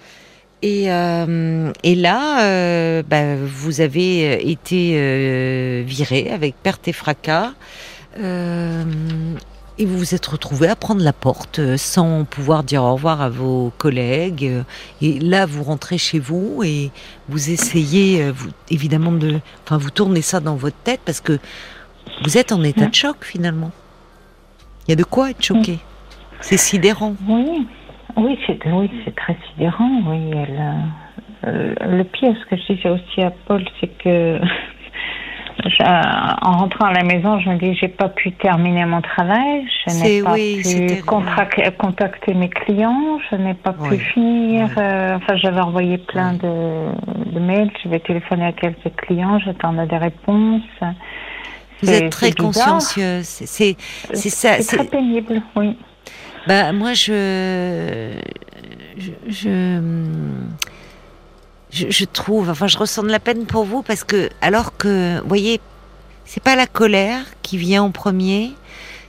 Et, 0.62 0.86
là, 0.86 3.02
bah, 3.02 3.36
vous 3.36 3.80
avez 3.80 4.50
été 4.50 5.82
viré 5.84 6.30
avec 6.30 6.56
perte 6.56 6.88
et 6.88 6.92
fracas. 6.92 7.52
Et 9.78 9.84
vous 9.84 9.98
vous 9.98 10.14
êtes 10.14 10.24
retrouvé 10.24 10.68
à 10.68 10.76
prendre 10.76 11.02
la 11.02 11.12
porte 11.12 11.58
euh, 11.58 11.76
sans 11.76 12.24
pouvoir 12.24 12.64
dire 12.64 12.82
au 12.82 12.94
revoir 12.94 13.20
à 13.20 13.28
vos 13.28 13.72
collègues. 13.76 14.46
Euh, 14.46 14.62
Et 15.02 15.18
là, 15.18 15.44
vous 15.44 15.62
rentrez 15.62 15.98
chez 15.98 16.18
vous 16.18 16.62
et 16.64 16.90
vous 17.28 17.50
essayez, 17.50 18.22
euh, 18.22 18.32
vous, 18.32 18.48
évidemment, 18.70 19.12
de, 19.12 19.38
enfin, 19.64 19.76
vous 19.76 19.90
tournez 19.90 20.22
ça 20.22 20.40
dans 20.40 20.56
votre 20.56 20.78
tête 20.78 21.00
parce 21.04 21.20
que 21.20 21.38
vous 22.24 22.38
êtes 22.38 22.52
en 22.52 22.62
état 22.62 22.86
de 22.86 22.94
choc 22.94 23.18
finalement. 23.20 23.70
Il 24.86 24.92
y 24.92 24.94
a 24.94 24.96
de 24.96 25.04
quoi 25.04 25.30
être 25.30 25.42
choqué. 25.42 25.78
C'est 26.40 26.56
sidérant. 26.56 27.14
Oui, 27.28 27.66
oui, 28.16 28.38
c'est 28.46 28.58
oui, 28.72 28.90
c'est 29.04 29.14
très 29.14 29.36
sidérant. 29.50 30.00
Oui, 30.06 30.30
elle, 30.32 30.74
euh, 31.46 31.74
le 31.80 32.04
pire, 32.04 32.34
ce 32.40 32.48
que 32.48 32.56
je 32.56 32.74
disais 32.74 32.88
aussi 32.88 33.20
à 33.22 33.30
Paul, 33.46 33.62
c'est 33.80 33.90
que 33.98 34.40
en 35.80 36.58
rentrant 36.58 36.86
à 36.86 36.92
la 36.92 37.02
maison, 37.02 37.40
je 37.40 37.48
me 37.48 37.56
dis 37.58 37.74
j'ai 37.74 37.88
pas 37.88 38.08
pu 38.08 38.32
terminer 38.32 38.84
mon 38.84 39.00
travail, 39.00 39.66
je 39.86 39.94
n'ai 39.94 40.22
pas 40.22 40.34
pu 41.46 41.72
contacter 41.76 42.34
mes 42.34 42.48
clients, 42.48 43.18
je 43.30 43.36
n'ai 43.36 43.54
pas 43.54 43.72
pu 43.72 43.98
finir. 43.98 44.68
Euh, 44.76 45.16
enfin, 45.16 45.36
j'avais 45.36 45.60
envoyé 45.60 45.98
plein 45.98 46.34
de, 46.34 47.30
de, 47.32 47.40
mails, 47.40 47.70
j'avais 47.82 48.00
téléphoné 48.00 48.46
à 48.46 48.52
quelques 48.52 48.94
clients, 48.96 49.38
j'attendais 49.38 49.86
des 49.86 49.96
réponses. 49.96 50.62
Vous 51.82 51.90
êtes 51.90 52.10
très 52.10 52.32
consciencieuse. 52.32 53.26
C'est 53.26 53.76
ça. 54.12 54.60
C'est 54.60 54.76
très 54.76 54.86
pénible, 54.86 55.42
oui. 55.56 55.76
Bah, 56.46 56.72
moi, 56.72 56.92
je, 56.92 58.12
je, 58.96 59.10
je, 59.28 59.80
je, 61.76 62.04
trouve, 62.04 62.48
enfin, 62.50 62.66
je 62.66 62.78
ressens 62.78 63.02
de 63.02 63.10
la 63.10 63.20
peine 63.20 63.46
pour 63.46 63.64
vous 63.64 63.82
parce 63.82 64.04
que, 64.04 64.30
alors 64.40 64.76
que, 64.76 65.20
vous 65.20 65.28
voyez, 65.28 65.60
c'est 66.24 66.42
pas 66.42 66.56
la 66.56 66.66
colère 66.66 67.24
qui 67.42 67.58
vient 67.58 67.82
en 67.82 67.90
premier, 67.90 68.52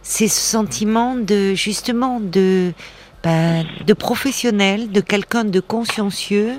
c'est 0.04 0.28
ce 0.28 0.40
sentiment 0.40 1.16
de, 1.16 1.54
justement, 1.54 2.20
de, 2.20 2.74
bah, 3.24 3.64
de 3.86 3.94
professionnel, 3.94 4.92
de 4.92 5.02
quelqu'un 5.02 5.44
de 5.44 5.60
consciencieux 5.60 6.54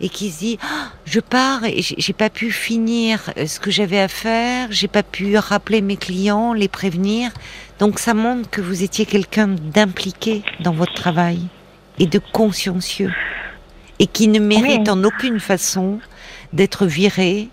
et 0.00 0.08
qui 0.08 0.30
se 0.30 0.38
dit 0.38 0.58
ah, 0.62 0.90
je 1.04 1.20
pars 1.20 1.64
et 1.64 1.82
j'ai 1.82 2.12
pas 2.12 2.30
pu 2.30 2.50
finir 2.50 3.30
euh, 3.36 3.46
ce 3.46 3.60
que 3.60 3.70
j'avais 3.70 4.00
à 4.00 4.08
faire, 4.08 4.68
j'ai 4.70 4.88
pas 4.88 5.02
pu 5.02 5.36
rappeler 5.36 5.80
mes 5.82 5.96
clients, 5.96 6.52
les 6.52 6.68
prévenir. 6.68 7.30
Donc 7.78 7.98
ça 7.98 8.14
montre 8.14 8.48
que 8.48 8.60
vous 8.60 8.82
étiez 8.82 9.06
quelqu'un 9.06 9.48
d'impliqué 9.48 10.42
dans 10.60 10.72
votre 10.72 10.94
travail 10.94 11.40
et 11.98 12.06
de 12.06 12.20
consciencieux 12.32 13.12
et 13.98 14.06
qui 14.06 14.28
ne 14.28 14.38
mérite 14.38 14.88
en 14.88 15.02
aucune 15.04 15.40
façon 15.40 15.98
d'être 16.52 16.86
viré 16.86 17.48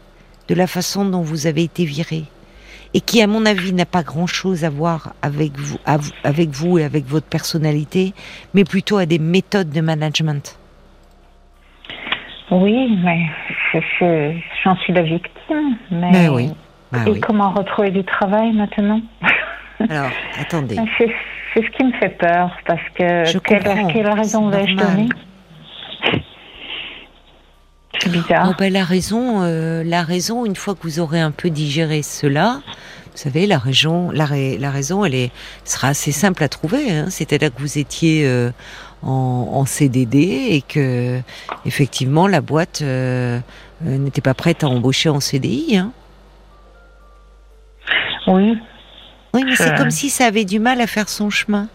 de 0.48 0.56
la 0.56 0.68
façon 0.68 1.06
dont 1.06 1.22
vous 1.22 1.48
avez 1.48 1.64
été 1.64 1.86
viré 1.86 2.26
et 2.96 3.02
qui, 3.02 3.22
à 3.22 3.28
mon 3.28 3.46
avis, 3.46 3.74
n'a 3.74 3.86
pas 3.86 4.04
grand-chose 4.04 4.64
à 4.64 4.70
voir 4.70 5.14
avec 5.22 5.52
vous, 5.58 5.78
avec 6.24 6.50
vous 6.50 6.80
et 6.80 6.86
avec 6.86 7.04
votre 7.06 7.28
personnalité, 7.28 8.14
mais 8.54 8.64
plutôt 8.64 8.98
à 8.98 9.06
des 9.06 9.20
méthodes 9.20 9.70
de 9.70 9.82
management. 9.82 10.58
Oui, 12.52 12.98
mais 13.04 13.26
j'en 14.64 14.78
suis 14.78 14.94
la 14.94 15.02
victime. 15.02 15.78
Mais, 15.92 16.12
ben 16.12 16.30
oui. 16.30 16.52
Ben 16.94 17.06
et 17.08 17.20
comment 17.20 17.52
retrouver 17.52 17.92
du 17.92 18.06
travail 18.06 18.54
maintenant? 18.54 19.02
Alors, 19.90 20.12
attendez. 20.40 20.78
C'est 20.98 21.64
ce 21.64 21.70
qui 21.72 21.84
me 21.84 21.92
fait 22.00 22.18
peur, 22.18 22.50
parce 22.66 22.88
que 22.98 23.26
Je 23.26 23.40
quelle, 23.40 23.64
quelle 23.92 24.10
raison 24.10 24.48
vais-je 24.48 24.76
donner? 24.76 25.10
C'est 28.02 28.12
bizarre. 28.12 28.50
Oh 28.50 28.56
ben, 28.58 28.72
la 28.72 28.84
raison, 28.84 29.42
euh, 29.42 29.84
la 29.84 30.04
raison, 30.04 30.46
une 30.46 30.56
fois 30.56 30.76
que 30.76 30.84
vous 30.84 31.00
aurez 31.00 31.22
un 31.22 31.32
peu 31.32 31.50
digéré 31.50 32.02
cela, 32.02 32.62
vous 33.16 33.22
savez, 33.22 33.48
la 33.48 33.60
raison, 33.60 34.12
la, 34.12 34.28
la 34.60 34.72
raison, 34.72 35.06
elle 35.06 35.16
est, 35.16 35.32
sera 35.64 35.88
assez 35.88 36.12
simple 36.12 36.44
à 36.44 36.50
trouver. 36.50 36.92
Hein. 36.92 37.06
C'est-à-dire 37.10 37.54
que 37.54 37.62
vous 37.62 37.78
étiez 37.78 38.28
euh, 38.28 38.52
en, 39.02 39.66
CDD 39.66 40.48
et 40.50 40.62
que 40.62 41.22
effectivement 41.66 42.28
la 42.28 42.42
boîte 42.42 42.82
euh, 42.82 43.40
euh, 43.86 43.98
n'était 43.98 44.22
pas 44.22 44.34
prête 44.34 44.66
à 44.66 44.68
embaucher 44.68 45.08
en 45.08 45.22
CDI. 45.22 45.78
Hein. 45.78 45.92
Oui. 48.28 48.58
Oui, 49.34 49.44
mais 49.46 49.56
c'est 49.56 49.76
comme 49.78 49.92
si 49.92 50.10
ça 50.10 50.26
avait 50.26 50.46
du 50.46 50.60
mal 50.60 50.82
à 50.82 50.88
faire 50.88 51.08
son 51.08 51.30
chemin. 51.30 51.68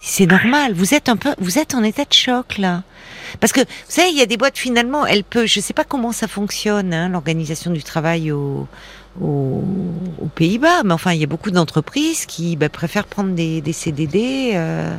C'est 0.00 0.26
normal. 0.26 0.72
Vous 0.74 0.94
êtes 0.94 1.08
un 1.08 1.16
peu, 1.16 1.34
vous 1.38 1.58
êtes 1.58 1.74
en 1.74 1.82
état 1.82 2.04
de 2.04 2.12
choc 2.12 2.58
là. 2.58 2.82
Parce 3.40 3.52
que 3.52 3.60
vous 3.60 3.66
savez, 3.88 4.08
il 4.10 4.16
y 4.16 4.22
a 4.22 4.26
des 4.26 4.36
boîtes 4.36 4.56
finalement, 4.56 5.04
elles 5.04 5.24
peuvent, 5.24 5.46
je 5.46 5.60
sais 5.60 5.74
pas 5.74 5.84
comment 5.84 6.12
ça 6.12 6.28
fonctionne, 6.28 6.94
hein, 6.94 7.08
l'organisation 7.08 7.70
du 7.70 7.82
travail 7.82 8.32
au, 8.32 8.66
aux, 9.20 9.62
Pays-Bas. 10.34 10.82
Mais 10.84 10.92
enfin, 10.92 11.12
il 11.12 11.20
y 11.20 11.24
a 11.24 11.26
beaucoup 11.26 11.50
d'entreprises 11.50 12.26
qui 12.26 12.56
bah, 12.56 12.68
préfèrent 12.68 13.06
prendre 13.06 13.34
des, 13.34 13.72
CDD 13.72 14.52
euh, 14.54 14.96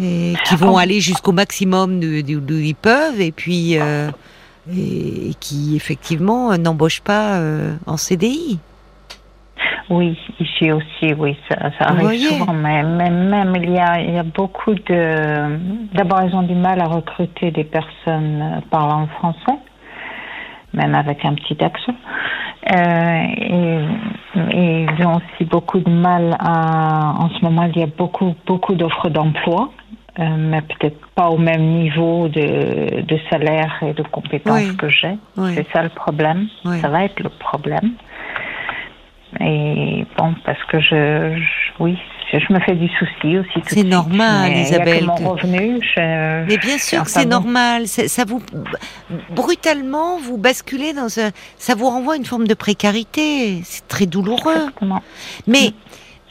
et 0.00 0.34
qui 0.46 0.56
vont 0.56 0.76
aller 0.76 1.00
jusqu'au 1.00 1.32
maximum 1.32 2.00
d'où 2.00 2.58
ils 2.58 2.74
peuvent 2.74 3.20
et 3.20 3.32
puis 3.32 3.78
euh, 3.78 4.10
et, 4.74 5.34
qui 5.40 5.76
effectivement 5.76 6.56
n'embauchent 6.56 7.02
pas 7.02 7.36
euh, 7.36 7.74
en 7.86 7.96
CDI. 7.96 8.58
Oui, 9.90 10.18
ici 10.40 10.72
aussi, 10.72 11.12
oui, 11.18 11.36
ça, 11.48 11.70
arrive 11.80 12.18
souvent. 12.18 12.52
Mais 12.52 12.82
même, 12.82 13.54
il, 13.56 13.70
y 13.70 13.78
a, 13.78 14.00
il 14.00 14.14
y 14.14 14.18
a 14.18 14.22
beaucoup 14.22 14.74
de. 14.74 15.94
D'abord, 15.94 16.22
ils 16.26 16.34
ont 16.34 16.42
du 16.42 16.54
mal 16.54 16.80
à 16.80 16.86
recruter 16.86 17.50
des 17.50 17.64
personnes 17.64 18.62
parlant 18.70 19.06
français, 19.18 19.58
même 20.72 20.94
avec 20.94 21.24
un 21.24 21.34
petit 21.34 21.62
accent. 21.62 21.94
Euh, 22.74 23.24
et, 23.36 23.78
ils 24.34 25.06
ont 25.06 25.16
aussi 25.16 25.44
beaucoup 25.44 25.80
de 25.80 25.90
mal 25.90 26.36
à. 26.38 27.14
En 27.18 27.28
ce 27.30 27.44
moment, 27.44 27.64
il 27.64 27.80
y 27.80 27.82
a 27.82 27.88
beaucoup, 27.88 28.34
beaucoup 28.46 28.74
d'offres 28.74 29.08
d'emploi, 29.08 29.70
euh, 30.18 30.24
mais 30.38 30.62
peut-être 30.62 30.98
pas 31.14 31.28
au 31.28 31.38
même 31.38 31.62
niveau 31.62 32.28
de, 32.28 33.02
de 33.02 33.18
salaire 33.30 33.78
et 33.82 33.92
de 33.92 34.02
compétences 34.02 34.72
que 34.72 34.88
j'ai. 34.88 35.16
C'est 35.54 35.66
ça 35.72 35.82
le 35.82 35.90
problème. 35.90 36.46
Ça 36.80 36.88
va 36.88 37.04
être 37.04 37.20
le 37.20 37.30
problème. 37.30 37.92
Et 39.40 40.06
bon, 40.16 40.34
parce 40.44 40.62
que 40.64 40.80
je, 40.80 41.38
oui, 41.78 41.98
je 42.32 42.52
me 42.52 42.60
fais 42.60 42.74
du 42.74 42.88
souci 42.98 43.38
aussi. 43.38 43.62
C'est 43.66 43.82
normal, 43.82 44.52
Isabelle. 44.52 45.06
mon 45.06 45.32
revenu, 45.32 45.80
Mais 45.96 46.58
bien 46.58 46.78
sûr 46.78 47.04
que 47.04 47.10
c'est 47.10 47.26
normal. 47.26 47.86
Ça 47.86 48.24
vous 48.24 48.42
brutalement 49.30 50.18
vous 50.18 50.36
basculez 50.36 50.92
dans 50.92 51.18
un, 51.18 51.30
ça 51.56 51.74
vous 51.74 51.88
renvoie 51.88 52.16
une 52.16 52.24
forme 52.24 52.46
de 52.46 52.54
précarité. 52.54 53.60
C'est 53.64 53.86
très 53.88 54.06
douloureux. 54.06 54.54
Exactement. 54.54 55.02
Mais 55.46 55.72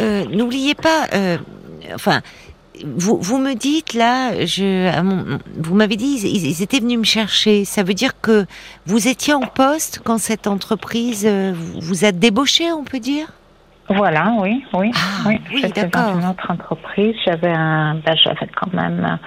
euh, 0.01 0.25
n'oubliez 0.25 0.75
pas, 0.75 1.07
euh, 1.13 1.37
enfin, 1.93 2.21
vous, 2.85 3.17
vous 3.17 3.37
me 3.37 3.53
dites 3.53 3.93
là, 3.93 4.45
je, 4.45 4.91
vous 5.57 5.75
m'avez 5.75 5.95
dit, 5.95 6.19
ils, 6.23 6.61
étaient 6.61 6.79
venus 6.79 6.99
me 6.99 7.03
chercher. 7.03 7.65
Ça 7.65 7.83
veut 7.83 7.93
dire 7.93 8.19
que 8.21 8.45
vous 8.85 9.07
étiez 9.07 9.33
en 9.33 9.41
poste 9.41 10.01
quand 10.03 10.17
cette 10.17 10.47
entreprise 10.47 11.25
euh, 11.27 11.53
vous 11.55 12.05
a 12.05 12.11
débauché, 12.11 12.71
on 12.71 12.83
peut 12.83 12.99
dire? 12.99 13.27
Voilà, 13.89 14.33
oui, 14.39 14.63
oui. 14.73 14.91
Ah, 14.95 15.27
oui, 15.27 15.39
J'étais 15.61 15.85
dans 15.87 16.19
une 16.19 16.25
autre 16.25 16.49
entreprise. 16.49 17.15
J'avais 17.25 17.51
un, 17.51 17.95
ben, 17.95 18.15
j'avais 18.15 18.49
quand 18.55 18.73
même. 18.73 19.19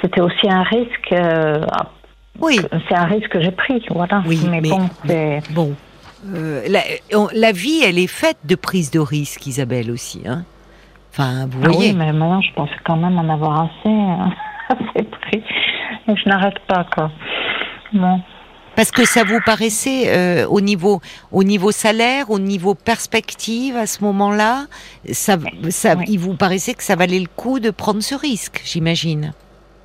C'était 0.00 0.20
aussi 0.20 0.48
un 0.48 0.62
risque. 0.62 1.12
Euh, 1.12 1.64
oui. 2.40 2.58
C'est 2.88 2.94
un 2.94 3.04
risque 3.04 3.28
que 3.28 3.40
j'ai 3.40 3.52
pris, 3.52 3.84
voilà. 3.90 4.22
Oui, 4.26 4.40
mais, 4.50 4.60
bon, 4.60 4.88
bon. 5.50 5.74
Euh, 6.34 6.62
la, 6.68 6.80
la, 7.34 7.52
vie, 7.52 7.82
elle 7.84 7.98
est 7.98 8.06
faite 8.06 8.38
de 8.44 8.54
prise 8.54 8.90
de 8.90 9.00
risque, 9.00 9.46
Isabelle 9.46 9.90
aussi. 9.90 10.22
Hein 10.26 10.44
Enfin, 11.12 11.46
vous 11.46 11.60
ah 11.62 11.68
voyez. 11.68 11.90
Oui, 11.90 11.96
mais 11.96 12.06
maintenant, 12.06 12.40
je 12.40 12.52
pense 12.54 12.70
quand 12.84 12.96
même 12.96 13.18
en 13.18 13.28
avoir 13.28 13.64
assez, 13.64 13.88
hein, 13.88 14.32
assez 14.70 15.04
pris. 15.04 15.42
Et 16.08 16.16
je 16.16 16.28
n'arrête 16.28 16.58
pas, 16.66 16.86
quoi. 16.94 17.10
Bon. 17.92 18.20
Parce 18.74 18.90
que 18.90 19.04
ça 19.04 19.22
vous 19.22 19.38
paraissait 19.44 20.04
euh, 20.06 20.46
au 20.48 20.62
niveau 20.62 21.00
au 21.30 21.44
niveau 21.44 21.72
salaire, 21.72 22.30
au 22.30 22.38
niveau 22.38 22.74
perspective 22.74 23.76
à 23.76 23.86
ce 23.86 24.02
moment-là, 24.02 24.64
ça, 25.10 25.36
ça 25.68 25.94
il 26.06 26.18
vous 26.18 26.34
paraissait 26.34 26.72
que 26.72 26.82
ça 26.82 26.96
valait 26.96 27.20
le 27.20 27.26
coup 27.26 27.60
de 27.60 27.70
prendre 27.70 28.02
ce 28.02 28.14
risque, 28.14 28.62
j'imagine. 28.64 29.32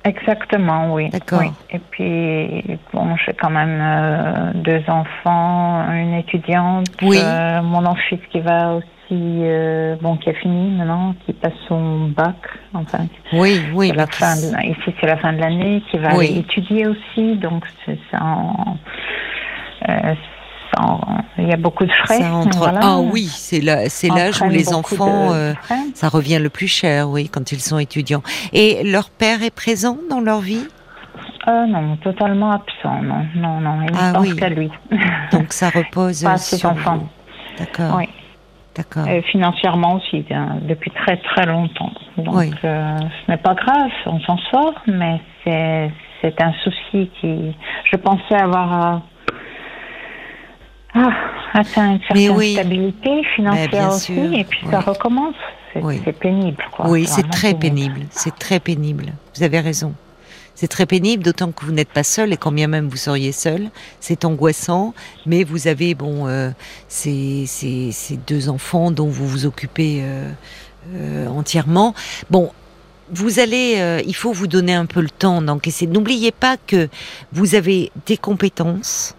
Exactement, 0.04 0.94
oui. 0.94 1.10
D'accord. 1.10 1.42
Et 1.70 1.78
puis 1.90 2.78
bon, 2.94 3.14
j'ai 3.26 3.34
quand 3.34 3.50
même 3.50 3.78
euh, 3.78 4.52
deux 4.54 4.82
enfants, 4.88 5.84
une 5.92 6.14
étudiante, 6.14 6.86
oui. 7.02 7.18
Euh, 7.22 7.60
mon 7.62 7.94
fils 7.94 8.20
qui 8.32 8.40
va 8.40 8.72
aussi 8.72 8.88
qui, 9.08 9.40
euh, 9.42 9.96
bon, 10.02 10.16
qui 10.18 10.28
a 10.28 10.34
fini 10.34 10.70
maintenant, 10.70 11.14
qui 11.24 11.32
passe 11.32 11.54
son 11.66 12.08
bac, 12.08 12.36
enfin. 12.74 13.06
Oui, 13.32 13.60
oui. 13.74 13.92
La 13.94 14.06
fin 14.06 14.34
ici, 14.36 14.94
c'est 15.00 15.06
la 15.06 15.16
fin 15.16 15.32
de 15.32 15.38
l'année, 15.38 15.82
qui 15.90 15.98
va 15.98 16.22
étudier 16.22 16.86
aussi, 16.86 17.36
donc 17.36 17.64
c'est 17.86 17.98
ça. 18.10 18.36
Euh, 19.88 20.14
il 21.38 21.48
y 21.48 21.52
a 21.52 21.56
beaucoup 21.56 21.84
de 21.84 21.92
frais. 21.92 22.20
Ah 22.82 22.98
oui, 23.00 23.26
c'est 23.26 23.60
l'âge 23.60 24.42
où 24.42 24.48
les 24.48 24.72
enfants, 24.74 25.32
euh, 25.32 25.54
ça 25.94 26.08
revient 26.08 26.38
le 26.38 26.50
plus 26.50 26.68
cher, 26.68 27.08
oui, 27.08 27.28
quand 27.28 27.52
ils 27.52 27.60
sont 27.60 27.78
étudiants. 27.78 28.22
Et 28.52 28.82
leur 28.84 29.10
père 29.10 29.42
est 29.42 29.54
présent 29.54 29.98
dans 30.10 30.20
leur 30.20 30.40
vie? 30.40 30.66
Euh, 31.48 31.66
non, 31.66 31.96
totalement 31.96 32.52
absent, 32.52 33.02
non, 33.02 33.24
non, 33.34 33.60
non, 33.60 33.80
il 33.82 33.94
ah, 33.98 34.12
pense 34.14 34.26
oui. 34.26 34.36
qu'à 34.36 34.50
lui. 34.50 34.70
Donc 35.32 35.52
ça 35.52 35.70
repose 35.70 36.22
Pas 36.24 36.36
sur 36.36 36.58
ses 36.58 36.66
enfants. 36.66 37.08
D'accord. 37.58 37.96
Oui. 37.96 38.08
Et 39.08 39.22
financièrement 39.22 39.96
aussi, 39.96 40.24
hein, 40.30 40.58
depuis 40.62 40.90
très 40.90 41.16
très 41.18 41.46
longtemps. 41.46 41.92
Donc 42.16 42.52
euh, 42.64 42.96
ce 42.98 43.30
n'est 43.30 43.38
pas 43.38 43.54
grave, 43.54 43.90
on 44.06 44.20
s'en 44.20 44.38
sort, 44.50 44.74
mais 44.86 45.20
c'est 45.44 46.40
un 46.40 46.52
souci 46.64 47.10
qui, 47.20 47.54
je 47.90 47.96
pensais 47.96 48.36
avoir 48.36 48.94
euh, 48.94 48.98
ah, 50.94 51.10
atteint 51.54 51.92
une 51.92 52.00
certaine 52.00 52.52
stabilité 52.52 53.24
financière 53.36 53.88
aussi, 53.88 54.34
et 54.34 54.44
puis 54.44 54.66
ça 54.70 54.80
recommence. 54.80 55.36
C'est 56.04 56.18
pénible. 56.18 56.64
Quoi. 56.72 56.90
Oui, 56.90 57.06
c'est 57.06 57.28
très 57.30 57.54
pénible. 57.54 58.00
C'est 58.10 58.36
très 58.36 58.58
pénible. 58.58 59.12
Vous 59.36 59.42
avez 59.42 59.60
raison. 59.60 59.94
C'est 60.60 60.66
très 60.66 60.86
pénible, 60.86 61.22
d'autant 61.22 61.52
que 61.52 61.64
vous 61.64 61.70
n'êtes 61.70 61.90
pas 61.90 62.02
seul, 62.02 62.32
et 62.32 62.36
quand 62.36 62.50
bien 62.50 62.66
même 62.66 62.88
vous 62.88 62.96
seriez 62.96 63.30
seul, 63.30 63.70
c'est 64.00 64.24
angoissant, 64.24 64.92
mais 65.24 65.44
vous 65.44 65.68
avez 65.68 65.94
bon 65.94 66.26
euh, 66.26 66.50
ces, 66.88 67.44
ces, 67.46 67.92
ces, 67.92 68.16
deux 68.16 68.48
enfants 68.48 68.90
dont 68.90 69.06
vous 69.06 69.28
vous 69.28 69.46
occupez 69.46 70.00
euh, 70.02 70.28
euh, 70.96 71.28
entièrement. 71.28 71.94
Bon, 72.28 72.50
vous 73.12 73.38
allez, 73.38 73.76
euh, 73.78 74.02
il 74.04 74.16
faut 74.16 74.32
vous 74.32 74.48
donner 74.48 74.74
un 74.74 74.86
peu 74.86 75.00
le 75.00 75.10
temps 75.10 75.40
d'encaisser. 75.42 75.86
N'oubliez 75.86 76.32
pas 76.32 76.56
que 76.56 76.88
vous 77.32 77.54
avez 77.54 77.92
des 78.06 78.16
compétences, 78.16 79.14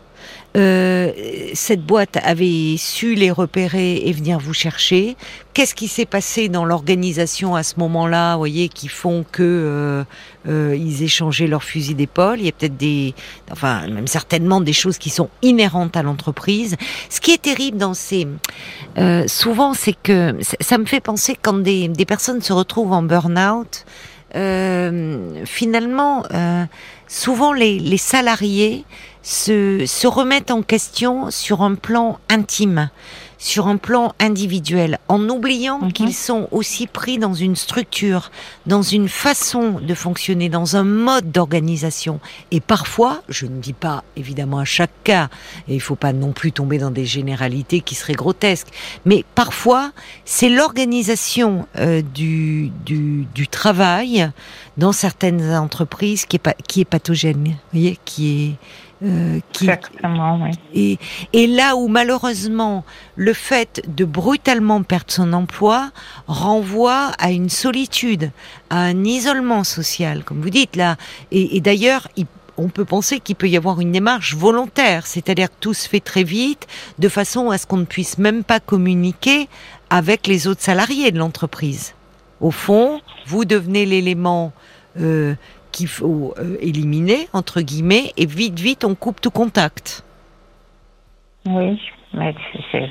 euh, 0.57 1.11
cette 1.53 1.85
boîte 1.85 2.17
avait 2.23 2.75
su 2.77 3.13
les 3.13 3.29
repérer 3.29 3.97
et 3.97 4.11
venir 4.11 4.39
vous 4.39 4.53
chercher. 4.53 5.15
Qu'est-ce 5.53 5.75
qui 5.75 5.87
s'est 5.87 6.07
passé 6.07 6.49
dans 6.49 6.65
l'organisation 6.65 7.55
à 7.55 7.61
ce 7.61 7.75
moment-là, 7.77 8.35
voyez, 8.35 8.67
qui 8.67 8.87
font 8.87 9.23
que 9.31 9.43
euh, 9.43 10.03
euh, 10.47 10.75
ils 10.75 11.03
échangeaient 11.03 11.47
leurs 11.47 11.63
fusils 11.63 11.95
d'épaule? 11.95 12.39
Il 12.39 12.45
y 12.45 12.49
a 12.49 12.51
peut-être 12.51 12.77
des, 12.77 13.13
enfin, 13.51 13.87
même 13.87 14.07
certainement 14.07 14.59
des 14.59 14.73
choses 14.73 14.97
qui 14.97 15.11
sont 15.11 15.29
inhérentes 15.43 15.95
à 15.95 16.01
l'entreprise. 16.01 16.77
Ce 17.09 17.21
qui 17.21 17.31
est 17.31 17.41
terrible 17.41 17.77
dans 17.77 17.93
ces, 17.93 18.27
euh, 18.97 19.27
souvent, 19.27 19.75
c'est 19.75 19.95
que 20.01 20.35
ça 20.59 20.79
me 20.79 20.85
fait 20.85 21.01
penser 21.01 21.37
quand 21.39 21.61
des, 21.61 21.89
des 21.89 22.05
personnes 22.05 22.41
se 22.41 22.53
retrouvent 22.53 22.93
en 22.93 23.03
burn-out. 23.03 23.85
Euh, 24.35 25.43
finalement, 25.45 26.23
souvent 27.07 27.51
les, 27.51 27.79
les 27.79 27.97
salariés 27.97 28.85
se, 29.29 29.85
se 29.85 30.07
remettent 30.07 30.49
en 30.49 30.63
question 30.63 31.29
sur 31.29 31.61
un 31.61 31.75
plan 31.75 32.17
intime, 32.29 32.89
sur 33.37 33.67
un 33.67 33.77
plan 33.77 34.13
individuel, 34.19 34.97
en 35.07 35.29
oubliant 35.29 35.79
Mhm. 35.81 35.93
qu'ils 35.93 36.15
sont 36.15 36.47
aussi 36.51 36.87
pris 36.87 37.19
dans 37.19 37.35
une 37.35 37.55
structure, 37.55 38.31
dans 38.65 38.81
une 38.81 39.07
façon 39.07 39.79
de 39.79 39.93
fonctionner, 39.93 40.49
dans 40.49 40.75
un 40.75 40.83
mode 40.83 41.31
d'organisation. 41.31 42.19
Et 42.49 42.59
parfois, 42.59 43.21
je 43.29 43.45
ne 43.45 43.61
dis 43.61 43.73
pas 43.73 44.03
évidemment 44.17 44.57
à 44.57 44.65
chaque 44.65 45.03
cas, 45.03 45.29
et 45.67 45.75
il 45.75 45.79
faut 45.79 45.95
pas 45.95 46.11
non 46.11 46.31
plus 46.31 46.51
tomber 46.51 46.79
dans 46.79 46.91
des 46.91 47.05
généralités 47.05 47.81
qui 47.81 47.93
seraient 47.93 48.13
grotesques, 48.13 48.67
mais 49.05 49.23
parfois, 49.35 49.91
c'est 50.25 50.49
l'organisation 50.49 51.67
euh, 51.77 52.01
du, 52.01 52.71
du, 52.83 53.27
du 53.35 53.47
travail 53.47 54.31
dans 54.77 54.91
certaines 54.91 55.53
entreprises 55.55 56.25
qui 56.25 56.37
est, 56.37 56.49
qui 56.67 56.81
est 56.81 56.85
pathogène, 56.85 57.43
vous 57.45 57.53
voyez, 57.79 57.99
qui 58.05 58.27
est... 58.43 58.55
euh, 59.03 59.39
qui, 59.53 59.63
Exactement, 59.65 60.41
oui. 60.43 60.51
et, 60.73 60.99
et 61.33 61.47
là 61.47 61.75
où 61.77 61.87
malheureusement 61.87 62.83
le 63.15 63.33
fait 63.33 63.81
de 63.87 64.03
brutalement 64.05 64.83
perdre 64.83 65.05
son 65.09 65.31
emploi 65.33 65.91
renvoie 66.27 67.11
à 67.17 67.31
une 67.31 67.49
solitude, 67.49 68.31
à 68.69 68.79
un 68.81 69.03
isolement 69.05 69.63
social, 69.63 70.23
comme 70.23 70.41
vous 70.41 70.49
dites 70.49 70.75
là. 70.75 70.97
Et, 71.31 71.55
et 71.57 71.61
d'ailleurs, 71.61 72.07
il- 72.17 72.25
on 72.61 72.67
peut 72.67 72.83
penser 72.83 73.21
qu'il 73.21 73.37
peut 73.37 73.47
y 73.47 73.55
avoir 73.55 73.79
une 73.79 73.93
démarche 73.93 74.35
volontaire, 74.35 75.07
c'est-à-dire 75.07 75.47
que 75.47 75.55
tout 75.61 75.73
se 75.73 75.87
fait 75.87 76.01
très 76.01 76.23
vite, 76.25 76.67
de 76.99 77.07
façon 77.07 77.51
à 77.51 77.57
ce 77.57 77.65
qu'on 77.65 77.77
ne 77.77 77.85
puisse 77.85 78.17
même 78.17 78.43
pas 78.43 78.59
communiquer 78.59 79.47
avec 79.89 80.27
les 80.27 80.45
autres 80.45 80.61
salariés 80.61 81.11
de 81.11 81.19
l'entreprise. 81.19 81.93
Au 82.41 82.51
fond, 82.51 82.99
vous 83.27 83.45
devenez 83.45 83.85
l'élément 83.85 84.51
euh, 84.99 85.35
qu'il 85.71 85.87
faut 85.87 86.33
euh, 86.39 86.57
éliminer, 86.61 87.27
entre 87.33 87.61
guillemets, 87.61 88.11
et 88.17 88.25
vite, 88.25 88.59
vite, 88.59 88.83
on 88.85 88.95
coupe 88.95 89.21
tout 89.21 89.31
contact. 89.31 90.03
Oui, 91.47 91.79
mais 92.13 92.35
c'est- 92.71 92.89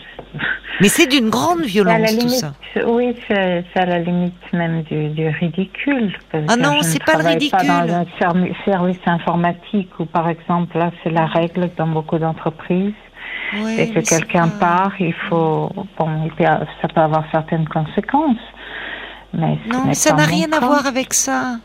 Mais 0.81 0.89
c'est 0.89 1.07
d'une 1.07 1.29
grande 1.29 1.63
violence 1.63 2.17
tout 2.19 2.29
ça. 2.29 2.55
Oui, 2.87 3.15
c'est 3.27 3.65
à 3.75 3.85
la 3.87 3.99
limite 3.99 4.35
même 4.53 4.83
du, 4.85 5.09
du 5.09 5.27
ridicule. 5.29 6.13
Ah 6.33 6.57
non, 6.57 6.83
c'est 6.83 7.03
pas 7.05 7.15
le 7.15 7.19
travaille 7.19 7.49
Pas 7.51 7.59
ridicule. 7.59 7.87
dans 7.89 7.95
un 7.95 8.07
service 8.65 8.97
informatique 9.07 9.91
où, 9.99 10.05
par 10.07 10.29
exemple, 10.29 10.79
là, 10.79 10.93
c'est 11.03 11.11
la 11.11 11.27
règle 11.27 11.71
dans 11.77 11.89
beaucoup 11.89 12.19
d'entreprises. 12.19 12.95
Ouais, 13.55 13.83
et 13.85 13.91
que 13.93 14.01
quelqu'un 14.01 14.49
part, 14.49 14.93
il 15.01 15.15
faut. 15.29 15.71
Bon, 15.99 16.29
ça 16.39 16.89
peut 16.89 17.01
avoir 17.01 17.25
certaines 17.33 17.67
conséquences. 17.69 18.37
Mais 19.33 19.59
Non, 19.73 19.85
mais 19.87 19.95
ça 19.95 20.15
n'a 20.15 20.25
rien 20.25 20.53
à 20.53 20.61
voir 20.61 20.87
avec 20.87 21.13
ça. 21.15 21.57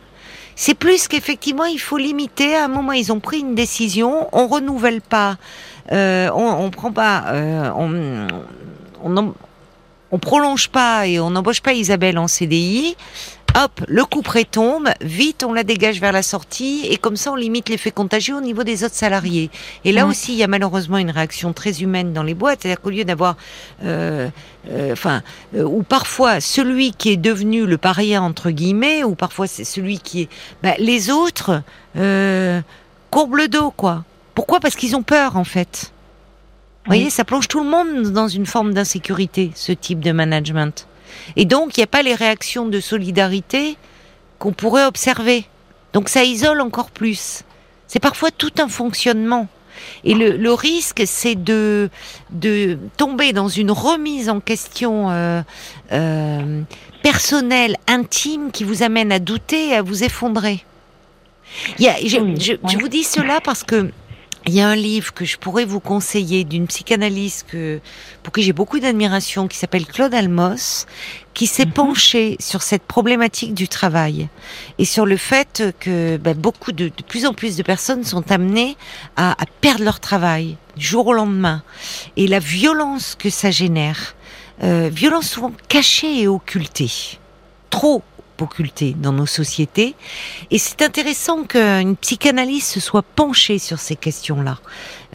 C'est 0.56 0.76
plus 0.76 1.08
qu'effectivement, 1.08 1.66
il 1.66 1.80
faut 1.80 1.98
limiter. 1.98 2.56
À 2.56 2.66
un 2.66 2.68
moment, 2.68 2.92
ils 2.92 3.12
ont 3.12 3.20
pris 3.20 3.40
une 3.40 3.56
décision. 3.56 4.28
On 4.32 4.48
renouvelle 4.48 5.02
pas. 5.02 5.38
Euh, 5.92 6.30
on, 6.34 6.66
on 6.66 6.70
prend 6.70 6.92
pas. 6.92 7.26
euh, 7.28 7.72
on 10.12 10.20
prolonge 10.20 10.70
pas 10.70 11.08
et 11.08 11.20
on 11.20 11.32
n'embauche 11.32 11.62
pas 11.62 11.74
Isabelle 11.74 12.20
en 12.20 12.28
CDI. 12.28 12.96
Hop, 13.56 13.86
le 13.88 14.04
coup 14.04 14.24
près 14.24 14.46
tombe. 14.46 14.90
Vite, 15.02 15.44
on 15.44 15.54
la 15.54 15.64
dégage 15.64 16.02
vers 16.02 16.12
la 16.12 16.24
sortie 16.24 16.88
et 16.90 16.98
comme 16.98 17.16
ça, 17.16 17.32
on 17.32 17.36
limite 17.36 17.70
l'effet 17.70 17.92
contagieux 17.92 18.36
au 18.36 18.42
niveau 18.42 18.64
des 18.64 18.84
autres 18.84 18.96
salariés. 18.96 19.52
Et 19.86 19.92
là 19.92 20.08
aussi, 20.08 20.34
il 20.34 20.40
y 20.40 20.44
a 20.44 20.48
malheureusement 20.48 20.98
une 20.98 21.12
réaction 21.12 21.54
très 21.54 21.84
humaine 21.84 22.14
dans 22.14 22.24
les 22.24 22.34
boîtes. 22.34 22.62
C'est-à-dire 22.64 22.82
qu'au 22.82 22.90
lieu 22.90 23.06
d'avoir, 23.06 23.38
euh, 23.84 24.28
euh, 24.70 24.94
enfin, 24.94 25.22
euh, 25.56 25.64
ou 25.64 25.84
parfois 25.84 26.42
celui 26.42 26.94
qui 26.94 27.12
est 27.12 27.18
devenu 27.18 27.68
le 27.68 27.78
paria 27.78 28.24
entre 28.24 28.50
guillemets, 28.50 29.04
ou 29.04 29.14
parfois 29.14 29.46
c'est 29.46 29.66
celui 29.66 30.00
qui 30.00 30.24
est, 30.24 30.30
bah, 30.64 30.74
les 30.80 31.12
autres 31.12 31.62
euh, 31.96 32.60
courbent 33.12 33.36
le 33.36 33.48
dos 33.48 33.70
quoi. 33.70 34.04
Pourquoi? 34.34 34.62
Parce 34.62 34.76
qu'ils 34.76 34.96
ont 34.96 35.04
peur 35.04 35.38
en 35.38 35.44
fait. 35.44 35.92
Vous 36.86 36.90
voyez, 36.90 37.12
ça 37.12 37.24
plonge 37.24 37.48
tout 37.48 37.64
le 37.64 37.70
monde 37.70 38.12
dans 38.12 38.28
une 38.28 38.48
forme 38.48 38.74
d'insécurité, 38.74 39.52
ce 39.56 39.72
type 39.72 40.00
de 40.00 40.12
management. 40.12 40.88
Et 41.36 41.46
donc, 41.46 41.78
il 41.78 41.80
n'y 41.80 41.86
a 41.86 41.88
pas 41.88 42.04
les 42.04 42.16
réactions 42.16 42.68
de 42.68 42.80
solidarité 42.80 43.78
qu'on 44.40 44.54
pourrait 44.54 44.86
observer. 44.86 45.46
Donc, 45.94 46.10
ça 46.10 46.24
isole 46.24 46.62
encore 46.62 46.92
plus. 46.92 47.44
C'est 47.88 48.00
parfois 48.00 48.32
tout 48.32 48.54
un 48.60 48.68
fonctionnement. 48.68 49.48
Et 50.04 50.14
le, 50.14 50.38
le 50.38 50.54
risque, 50.54 51.04
c'est 51.06 51.36
de, 51.36 51.90
de 52.32 52.78
tomber 52.98 53.34
dans 53.34 53.48
une 53.48 53.72
remise 53.72 54.30
en 54.30 54.40
question 54.40 55.10
euh, 55.10 55.42
euh, 55.92 56.62
personnelle, 57.02 57.76
intime, 57.88 58.52
qui 58.52 58.64
vous 58.64 58.84
amène 58.84 59.12
à 59.12 59.20
douter 59.20 59.70
et 59.70 59.76
à 59.76 59.82
vous 59.82 60.04
effondrer. 60.04 60.64
Il 61.78 61.86
y 61.86 61.88
a, 61.88 61.96
je, 62.04 62.78
vous 62.78 62.88
dis 62.88 63.04
cela 63.04 63.40
parce 63.42 63.64
que 63.64 63.92
il 64.46 64.54
y 64.54 64.62
a 64.62 64.68
un 64.68 64.76
livre 64.76 65.14
que 65.14 65.24
je 65.26 65.38
pourrais 65.38 65.64
vous 65.66 65.80
conseiller 65.80 66.44
d'une 66.44 66.68
psychanalyste 66.68 67.46
que, 67.50 67.80
pour 68.24 68.34
qui 68.34 68.44
j'ai 68.44 68.52
beaucoup 68.54 68.80
d'admiration, 68.80 69.48
qui 69.48 69.58
s'appelle 69.58 69.86
Claude 69.86 70.14
Almos, 70.14 70.86
qui 71.34 71.48
s'est 71.48 71.66
Mhm. 71.66 71.72
penché 71.72 72.36
sur 72.40 72.62
cette 72.62 72.84
problématique 72.84 73.54
du 73.54 73.68
travail 73.68 74.28
et 74.80 74.86
sur 74.86 75.06
le 75.06 75.18
fait 75.18 75.64
que 75.80 76.18
ben, 76.18 76.36
beaucoup 76.38 76.72
de, 76.74 76.86
de 76.90 77.04
plus 77.08 77.26
en 77.26 77.34
plus 77.34 77.56
de 77.56 77.64
personnes 77.64 78.04
sont 78.04 78.32
amenées 78.32 78.76
à, 79.16 79.32
à 79.32 79.46
perdre 79.62 79.84
leur 79.86 80.00
travail 80.00 80.58
du 80.76 80.86
jour 80.86 81.08
au 81.08 81.14
lendemain 81.14 81.64
et 82.18 82.28
la 82.28 82.40
violence 82.40 83.16
que 83.18 83.30
ça 83.30 83.50
génère, 83.50 84.16
euh, 84.64 84.90
violence 84.92 85.30
souvent 85.30 85.52
cachée 85.70 86.22
et 86.22 86.28
occultée, 86.28 86.92
trop 87.70 88.04
occultée 88.42 88.96
dans 88.98 89.14
nos 89.14 89.26
sociétés. 89.26 89.96
Et 90.52 90.58
c'est 90.58 90.82
intéressant 90.82 91.44
qu'une 91.44 91.96
psychanalyste 91.98 92.72
se 92.74 92.80
soit 92.80 93.04
penchée 93.04 93.60
sur 93.60 93.80
ces 93.80 93.96
questions-là. 93.96 94.60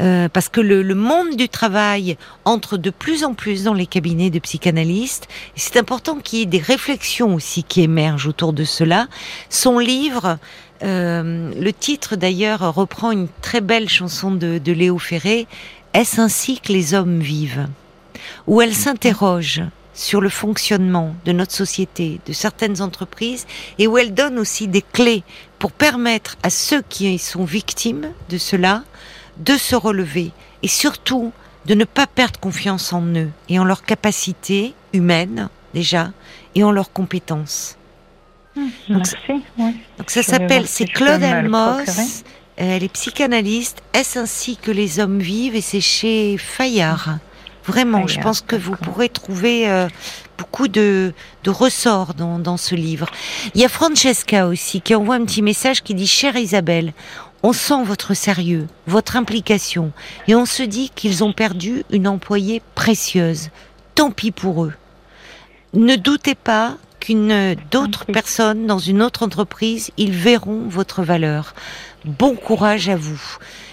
Euh, 0.00 0.28
parce 0.28 0.48
que 0.48 0.60
le, 0.60 0.94
monde 0.94 1.34
du 1.36 1.48
travail 1.48 2.16
entre 2.44 2.76
de 2.76 2.90
plus 2.90 3.24
en 3.24 3.34
plus 3.34 3.64
dans 3.64 3.74
les 3.74 3.86
cabinets 3.86 4.30
de 4.30 4.38
psychanalystes. 4.38 5.28
C'est 5.56 5.76
important 5.76 6.18
qu'il 6.18 6.38
y 6.38 6.42
ait 6.42 6.46
des 6.46 6.58
réflexions 6.58 7.34
aussi 7.34 7.64
qui 7.64 7.82
émergent 7.82 8.28
autour 8.28 8.52
de 8.52 8.64
cela. 8.64 9.08
Son 9.50 9.78
livre, 9.78 10.38
euh, 10.84 11.52
le 11.52 11.72
titre 11.72 12.14
d'ailleurs 12.14 12.74
reprend 12.74 13.10
une 13.10 13.28
très 13.42 13.60
belle 13.60 13.88
chanson 13.88 14.30
de, 14.30 14.58
de 14.58 14.72
Léo 14.72 14.98
Ferré, 14.98 15.46
Est-ce 15.94 16.20
ainsi 16.20 16.60
que 16.60 16.72
les 16.72 16.94
hommes 16.94 17.20
vivent? 17.20 17.66
Où 18.46 18.60
elle 18.60 18.74
s'interroge 18.74 19.62
sur 19.98 20.20
le 20.20 20.28
fonctionnement 20.28 21.14
de 21.24 21.32
notre 21.32 21.52
société, 21.52 22.20
de 22.24 22.32
certaines 22.32 22.80
entreprises, 22.80 23.46
et 23.78 23.88
où 23.88 23.98
elle 23.98 24.14
donne 24.14 24.38
aussi 24.38 24.68
des 24.68 24.82
clés 24.82 25.24
pour 25.58 25.72
permettre 25.72 26.36
à 26.44 26.50
ceux 26.50 26.82
qui 26.82 27.18
sont 27.18 27.44
victimes 27.44 28.12
de 28.28 28.38
cela 28.38 28.84
de 29.38 29.56
se 29.56 29.74
relever 29.74 30.30
et 30.62 30.68
surtout 30.68 31.32
de 31.66 31.74
ne 31.74 31.84
pas 31.84 32.06
perdre 32.06 32.38
confiance 32.38 32.92
en 32.92 33.02
eux 33.14 33.30
et 33.48 33.58
en 33.58 33.64
leurs 33.64 33.82
capacités 33.82 34.74
humaines 34.92 35.48
déjà 35.74 36.12
et 36.54 36.62
en 36.62 36.70
leurs 36.70 36.92
compétences. 36.92 37.76
Merci. 38.88 39.16
oui. 39.58 39.76
Donc 39.98 40.10
ça 40.10 40.22
s'appelle, 40.22 40.66
c'est 40.66 40.86
si 40.86 40.92
Claude 40.92 41.20
me 41.20 41.26
le 41.26 41.32
Almos, 41.32 41.82
procurer. 41.84 42.02
euh, 42.02 42.76
elle 42.76 42.84
est 42.84 42.92
psychanalyste, 42.92 43.82
Est-ce 43.92 44.18
ainsi 44.18 44.56
que 44.56 44.70
les 44.70 45.00
hommes 45.00 45.18
vivent? 45.20 45.54
Et 45.56 45.60
c'est 45.60 45.80
chez 45.80 46.36
Fayard. 46.38 47.18
Vraiment, 47.68 48.06
je 48.06 48.18
pense 48.18 48.40
que 48.40 48.56
vous 48.56 48.76
pourrez 48.76 49.10
trouver 49.10 49.68
euh, 49.68 49.88
beaucoup 50.38 50.68
de, 50.68 51.12
de 51.44 51.50
ressorts 51.50 52.14
dans, 52.14 52.38
dans 52.38 52.56
ce 52.56 52.74
livre. 52.74 53.10
Il 53.54 53.60
y 53.60 53.64
a 53.64 53.68
Francesca 53.68 54.46
aussi 54.46 54.80
qui 54.80 54.94
envoie 54.94 55.16
un 55.16 55.24
petit 55.26 55.42
message 55.42 55.82
qui 55.82 55.94
dit 55.94 56.06
Chère 56.06 56.36
Isabelle, 56.36 56.94
on 57.42 57.52
sent 57.52 57.84
votre 57.84 58.14
sérieux, 58.14 58.68
votre 58.86 59.16
implication, 59.16 59.92
et 60.28 60.34
on 60.34 60.46
se 60.46 60.62
dit 60.62 60.90
qu'ils 60.94 61.22
ont 61.22 61.34
perdu 61.34 61.84
une 61.90 62.08
employée 62.08 62.62
précieuse. 62.74 63.50
Tant 63.94 64.10
pis 64.12 64.30
pour 64.30 64.64
eux. 64.64 64.72
Ne 65.74 65.96
doutez 65.96 66.34
pas 66.34 66.78
qu'une 67.00 67.54
d'autres 67.70 68.06
personnes 68.06 68.66
dans 68.66 68.78
une 68.78 69.02
autre 69.02 69.22
entreprise, 69.22 69.90
ils 69.98 70.12
verront 70.12 70.62
votre 70.68 71.02
valeur. 71.02 71.54
Bon 72.06 72.34
courage 72.34 72.88
à 72.88 72.96
vous. 72.96 73.20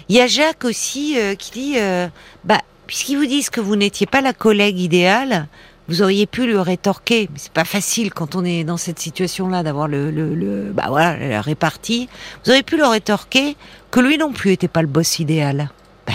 Il 0.10 0.16
y 0.16 0.22
a 0.22 0.28
Jacques 0.28 0.66
aussi 0.66 1.18
euh, 1.18 1.34
qui 1.36 1.52
dit, 1.52 1.74
euh, 1.78 2.08
bah, 2.44 2.62
puisqu'ils 2.88 3.18
vous 3.18 3.26
disent 3.26 3.50
que 3.50 3.62
vous 3.62 3.76
n'étiez 3.76 4.06
pas 4.08 4.22
la 4.22 4.34
collègue 4.34 4.80
idéale, 4.80 5.48
vous 5.88 6.02
auriez 6.02 6.26
pu 6.26 6.46
lui 6.48 6.58
rétorquer. 6.58 7.30
Mais 7.32 7.38
c'est 7.40 7.52
pas 7.52 7.66
facile 7.66 8.12
quand 8.14 8.36
on 8.36 8.44
est 8.44 8.64
dans 8.64 8.78
cette 8.78 9.00
situation-là 9.00 9.62
d'avoir 9.64 9.88
le, 9.88 10.10
le, 10.12 10.34
le- 10.34 10.72
bah 10.74 10.86
voilà, 10.90 11.18
la 11.18 11.42
répartie. 11.42 12.10
Vous 12.44 12.52
auriez 12.52 12.64
pu 12.64 12.78
le 12.78 12.86
rétorquer 12.88 13.56
que 13.92 14.00
lui 14.00 14.18
non 14.18 14.32
plus 14.32 14.52
était 14.52 14.68
pas 14.68 14.82
le 14.82 14.88
boss 14.88 15.20
idéal. 15.20 15.70
Bah, 16.08 16.14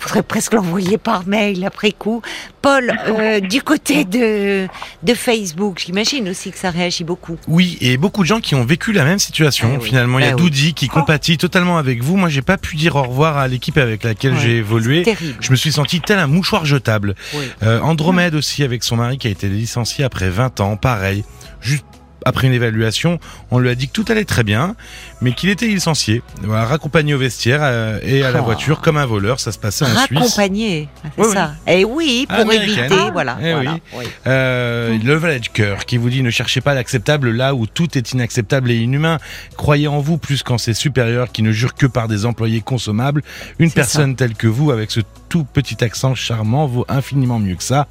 faudrait 0.00 0.22
presque 0.22 0.54
l'envoyer 0.54 0.98
par 0.98 1.26
mail 1.26 1.64
après 1.64 1.92
coup. 1.92 2.22
Paul, 2.62 2.92
euh, 3.06 3.40
du 3.54 3.62
côté 3.62 4.04
de, 4.04 4.66
de 5.02 5.14
Facebook, 5.14 5.82
j'imagine 5.84 6.28
aussi 6.28 6.50
que 6.50 6.58
ça 6.58 6.70
réagit 6.70 7.04
beaucoup. 7.04 7.36
Oui, 7.48 7.78
et 7.80 7.96
beaucoup 7.96 8.22
de 8.22 8.26
gens 8.26 8.40
qui 8.40 8.54
ont 8.54 8.64
vécu 8.64 8.92
la 8.92 9.04
même 9.04 9.18
situation. 9.18 9.70
Eh 9.74 9.76
oui. 9.78 9.88
Finalement, 9.88 10.18
il 10.18 10.24
y 10.24 10.28
a 10.28 10.34
oui. 10.34 10.40
Doudi 10.42 10.74
qui 10.74 10.88
compatit 10.88 11.38
totalement 11.38 11.78
avec 11.78 12.02
vous. 12.02 12.16
Moi, 12.16 12.28
j'ai 12.28 12.42
pas 12.42 12.56
pu 12.58 12.76
dire 12.76 12.96
au 12.96 13.02
revoir 13.02 13.36
à 13.38 13.46
l'équipe 13.48 13.76
avec 13.78 14.02
laquelle 14.04 14.32
Ouais. 14.32 14.40
j'ai 14.42 14.56
évolué. 14.56 15.02
Terrible. 15.02 15.36
Je 15.40 15.50
me 15.50 15.56
suis 15.56 15.72
senti 15.72 16.00
tel 16.00 16.18
un 16.18 16.26
mouchoir 16.26 16.64
jetable. 16.64 17.14
Oui. 17.34 17.44
Euh, 17.62 17.80
Andromède 17.80 18.34
aussi 18.34 18.62
avec 18.62 18.82
son 18.82 18.96
mari 18.96 19.18
qui 19.18 19.26
a 19.28 19.30
été 19.30 19.48
licencié 19.48 20.04
après 20.04 20.30
20 20.30 20.60
ans, 20.60 20.76
pareil. 20.76 21.24
Juste 21.60 21.84
après 22.24 22.46
une 22.46 22.52
évaluation, 22.52 23.18
on 23.50 23.58
lui 23.58 23.68
a 23.70 23.74
dit 23.74 23.88
que 23.88 23.92
tout 23.92 24.04
allait 24.08 24.24
très 24.24 24.44
bien, 24.44 24.74
mais 25.20 25.32
qu'il 25.32 25.48
était 25.50 25.66
licencié, 25.66 26.22
voilà, 26.42 26.64
raccompagné 26.64 27.14
au 27.14 27.18
vestiaire 27.18 27.60
euh, 27.62 27.98
et 28.02 28.22
à 28.22 28.30
la 28.30 28.40
Oh. 28.40 28.44
voiture 28.44 28.80
comme 28.80 28.96
un 28.96 29.06
voleur. 29.06 29.40
Ça 29.40 29.52
se 29.52 29.58
passait 29.58 29.84
en 29.84 29.88
Suisse. 30.04 30.18
Raccompagné, 30.18 30.88
c'est 31.02 31.10
Oui, 31.18 31.26
oui. 31.28 31.34
ça. 31.34 31.52
Et 31.66 31.84
oui, 31.84 32.26
pour 32.28 32.38
Américaine. 32.38 32.92
éviter, 32.92 33.10
voilà. 33.12 33.38
Eh 33.42 33.52
voilà, 33.52 33.78
oui. 33.96 34.04
Euh, 34.26 34.98
le 35.02 35.14
valet 35.14 35.40
de 35.40 35.48
cœur 35.48 35.84
qui 35.86 35.96
vous 35.96 36.10
dit 36.10 36.22
ne 36.22 36.30
cherchez 36.30 36.60
pas 36.60 36.74
l'acceptable 36.74 37.30
là 37.30 37.54
où 37.54 37.66
tout 37.66 37.96
est 37.98 38.12
inacceptable 38.12 38.70
et 38.70 38.76
inhumain. 38.76 39.18
Croyez 39.56 39.88
en 39.88 40.00
vous 40.00 40.18
plus 40.18 40.42
qu'en 40.42 40.58
ses 40.58 40.74
supérieurs 40.74 41.32
qui 41.32 41.42
ne 41.42 41.52
jurent 41.52 41.74
que 41.74 41.86
par 41.86 42.08
des 42.08 42.26
employés 42.26 42.60
consommables. 42.60 43.22
Une 43.58 43.70
personne 43.72 44.16
telle 44.16 44.34
que 44.34 44.46
vous 44.46 44.70
avec 44.70 44.90
ce 44.90 45.00
tout 45.28 45.44
petit 45.44 45.82
accent 45.84 46.14
charmant 46.14 46.66
vaut 46.66 46.84
infiniment 46.88 47.38
mieux 47.38 47.54
que 47.54 47.62
ça. 47.62 47.86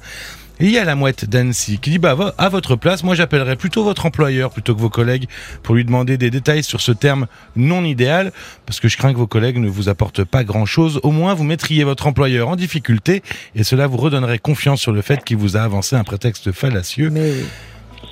Et 0.60 0.66
il 0.66 0.72
y 0.72 0.78
a 0.78 0.84
la 0.84 0.94
mouette 0.94 1.24
d'Annecy 1.24 1.78
qui 1.78 1.88
dit 1.90 1.98
bah 1.98 2.34
à 2.36 2.48
votre 2.50 2.76
place, 2.76 3.02
moi 3.02 3.14
j'appellerais 3.14 3.56
plutôt 3.56 3.82
votre 3.82 4.04
employeur 4.04 4.50
plutôt 4.50 4.74
que 4.74 4.80
vos 4.80 4.90
collègues 4.90 5.26
pour 5.62 5.74
lui 5.74 5.86
demander 5.86 6.18
des 6.18 6.30
détails 6.30 6.62
sur 6.62 6.82
ce 6.82 6.92
terme 6.92 7.26
non 7.56 7.82
idéal 7.82 8.30
parce 8.66 8.78
que 8.78 8.88
je 8.88 8.98
crains 8.98 9.14
que 9.14 9.18
vos 9.18 9.26
collègues 9.26 9.56
ne 9.56 9.68
vous 9.68 9.88
apportent 9.88 10.24
pas 10.24 10.44
grand 10.44 10.66
chose. 10.66 11.00
Au 11.02 11.12
moins 11.12 11.32
vous 11.32 11.44
mettriez 11.44 11.84
votre 11.84 12.06
employeur 12.06 12.48
en 12.48 12.56
difficulté 12.56 13.22
et 13.54 13.64
cela 13.64 13.86
vous 13.86 13.96
redonnerait 13.96 14.38
confiance 14.38 14.82
sur 14.82 14.92
le 14.92 15.00
fait 15.00 15.24
qu'il 15.24 15.38
vous 15.38 15.56
a 15.56 15.62
avancé 15.62 15.96
un 15.96 16.04
prétexte 16.04 16.52
fallacieux. 16.52 17.08
Mais. 17.08 17.32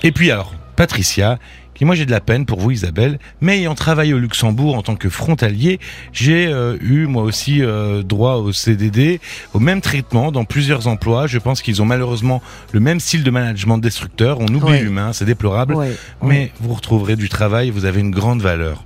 Et 0.03 0.13
puis 0.13 0.31
alors, 0.31 0.55
Patricia, 0.75 1.39
qui 1.79 1.85
moi 1.85 1.95
j'ai 1.95 2.05
de 2.07 2.11
la 2.11 2.21
peine 2.21 2.45
pour 2.45 2.59
vous 2.59 2.73
Isabelle, 2.73 3.19
mais 3.41 3.59
ayant 3.59 3.75
travaillé 3.77 4.13
au 4.13 4.19
Luxembourg 4.19 4.75
en 4.75 4.83
tant 4.83 4.97
que 4.97 5.09
frontalier, 5.09 5.79
j'ai 6.13 6.49
euh, 6.49 6.77
eu 6.81 7.07
moi 7.07 7.23
aussi 7.23 7.63
euh, 7.63 8.03
droit 8.03 8.35
au 8.35 8.53
CDD, 8.53 9.21
au 9.55 9.61
même 9.61 9.81
traitement 9.81 10.33
dans 10.33 10.45
plusieurs 10.45 10.89
emplois. 10.89 11.27
Je 11.29 11.39
pense 11.39 11.63
qu'ils 11.63 11.81
ont 11.81 11.87
malheureusement 11.87 12.43
le 12.73 12.81
même 12.81 12.99
style 13.01 13.23
de 13.23 13.31
management 13.31 13.79
destructeur. 13.79 14.39
On 14.41 14.47
oublie 14.49 14.59
Ouais. 14.69 14.83
l'humain, 14.83 15.13
c'est 15.13 15.25
déplorable. 15.25 15.75
Ouais, 15.75 15.93
Mais 16.23 16.29
ouais. 16.29 16.53
vous 16.61 16.75
retrouverez 16.75 17.17
du 17.17 17.29
travail, 17.29 17.71
vous 17.71 17.85
avez 17.85 18.01
une 18.01 18.11
grande 18.11 18.43
valeur. 18.43 18.85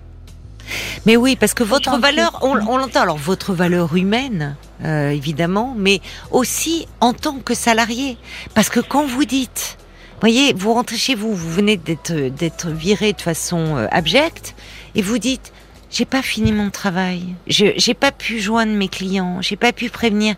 Mais 1.06 1.16
oui, 1.16 1.34
parce 1.34 1.54
que 1.54 1.64
votre 1.64 1.98
valeur, 1.98 2.38
on, 2.42 2.56
on 2.68 2.76
l'entend, 2.76 3.00
alors 3.00 3.16
votre 3.16 3.52
valeur 3.52 3.96
humaine, 3.96 4.54
euh, 4.84 5.10
évidemment, 5.10 5.74
mais 5.76 6.00
aussi 6.30 6.86
en 7.00 7.12
tant 7.14 7.38
que 7.40 7.54
salarié. 7.54 8.16
Parce 8.54 8.68
que 8.68 8.80
quand 8.80 9.06
vous 9.06 9.24
dites, 9.24 9.76
voyez, 10.22 10.52
vous 10.52 10.72
rentrez 10.72 10.96
chez 10.96 11.16
vous, 11.16 11.34
vous 11.34 11.50
venez 11.50 11.76
d'être 11.76 12.68
viré 12.68 13.12
de 13.12 13.20
façon 13.20 13.76
euh, 13.76 13.86
abjecte, 13.90 14.54
et 14.94 15.02
vous 15.02 15.18
dites, 15.18 15.52
j'ai 15.90 16.04
pas 16.04 16.22
fini 16.22 16.52
mon 16.52 16.70
travail, 16.70 17.34
j'ai 17.46 17.94
pas 17.94 18.12
pu 18.12 18.40
joindre 18.40 18.72
mes 18.72 18.88
clients, 18.88 19.42
j'ai 19.42 19.56
pas 19.56 19.72
pu 19.72 19.90
prévenir. 19.90 20.36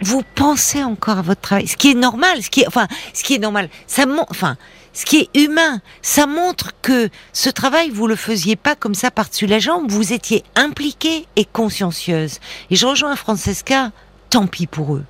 Vous 0.00 0.22
pensez 0.36 0.82
encore 0.82 1.18
à 1.18 1.22
votre 1.22 1.40
travail, 1.40 1.66
ce 1.66 1.76
qui 1.76 1.90
est 1.90 1.94
normal, 1.94 2.42
ce 2.42 2.48
qui 2.48 2.60
est, 2.60 2.66
enfin, 2.66 2.86
ce 3.12 3.22
qui 3.22 3.34
est 3.34 3.38
normal, 3.38 3.68
ça 3.86 4.04
enfin, 4.30 4.56
ce 4.94 5.04
qui 5.04 5.18
est 5.18 5.38
humain, 5.38 5.82
ça 6.00 6.26
montre 6.26 6.72
que 6.80 7.10
ce 7.34 7.50
travail, 7.50 7.90
vous 7.90 8.06
le 8.06 8.16
faisiez 8.16 8.56
pas 8.56 8.74
comme 8.74 8.94
ça 8.94 9.10
par-dessus 9.10 9.46
la 9.46 9.58
jambe, 9.58 9.90
vous 9.90 10.12
étiez 10.14 10.44
impliquée 10.54 11.26
et 11.36 11.44
consciencieuse. 11.44 12.38
Et 12.70 12.76
je 12.76 12.86
rejoins 12.86 13.16
Francesca, 13.16 13.90
tant 14.30 14.46
pis 14.46 14.66
pour 14.66 14.94
eux. 14.94 15.04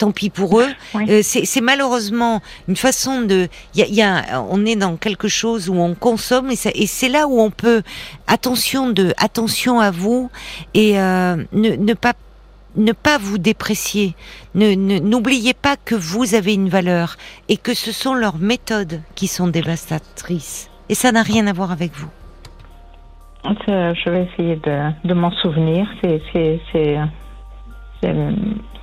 Tant 0.00 0.12
pis 0.12 0.30
pour 0.30 0.58
eux. 0.60 0.68
Oui. 0.94 1.04
Euh, 1.10 1.20
c'est 1.22 1.60
malheureusement 1.60 2.40
une 2.68 2.76
façon 2.76 3.20
de. 3.20 3.48
Y 3.74 3.82
a, 3.82 3.86
y 3.88 4.02
a- 4.02 4.42
on 4.48 4.64
est 4.64 4.74
dans 4.76 4.96
quelque 4.96 5.28
chose 5.28 5.68
où 5.68 5.74
on 5.74 5.94
consomme 5.94 6.50
et, 6.50 6.56
ça- 6.56 6.70
et 6.74 6.86
c'est 6.86 7.10
là 7.10 7.28
où 7.28 7.38
on 7.38 7.50
peut. 7.50 7.82
Attention 8.26 8.88
de, 8.88 9.12
attention 9.18 9.78
à 9.78 9.90
vous 9.90 10.30
et 10.72 10.98
euh, 10.98 11.36
ne, 11.52 11.76
ne 11.76 11.92
pas 11.94 12.14
ne 12.76 12.92
pas 12.92 13.18
vous 13.18 13.36
déprécier. 13.36 14.14
Ne 14.54 14.74
n'oubliez 15.00 15.52
pas 15.52 15.76
que 15.76 15.94
vous 15.94 16.34
avez 16.34 16.54
une 16.54 16.70
valeur 16.70 17.16
et 17.50 17.58
que 17.58 17.74
ce 17.74 17.92
sont 17.92 18.14
leurs 18.14 18.38
méthodes 18.38 19.02
qui 19.16 19.26
sont 19.26 19.48
dévastatrices. 19.48 20.70
Et 20.88 20.94
ça 20.94 21.12
n'a 21.12 21.22
rien 21.22 21.46
à 21.46 21.52
voir 21.52 21.72
avec 21.72 21.92
vous. 21.94 22.08
Je 23.44 23.94
je 24.02 24.10
vais 24.10 24.28
essayer 24.32 24.56
de, 24.56 25.08
de 25.08 25.12
m'en 25.14 25.30
souvenir. 25.42 25.86
C'est 26.02 26.22
c'est 26.32 26.96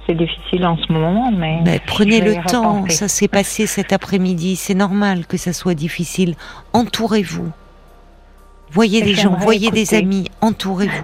c'est 0.08 0.16
difficile 0.16 0.66
en 0.66 0.78
ce 0.78 0.92
moment, 0.92 1.32
mais 1.32 1.80
prenez 1.86 2.22
le 2.22 2.36
temps. 2.50 2.76
repenser. 2.82 2.96
Ça 2.96 3.08
s'est 3.10 3.28
passé 3.28 3.68
cet 3.68 3.92
après-midi. 3.94 4.56
C'est 4.56 4.74
normal 4.74 5.26
que 5.28 5.36
ça 5.38 5.52
soit 5.54 5.76
difficile. 5.76 6.36
Entourez-vous. 6.74 7.52
Voyez 8.72 9.02
des 9.02 9.14
gens, 9.14 9.36
voyez 9.40 9.70
des 9.70 9.94
amis. 9.94 10.30
Entourez-vous. 10.42 11.04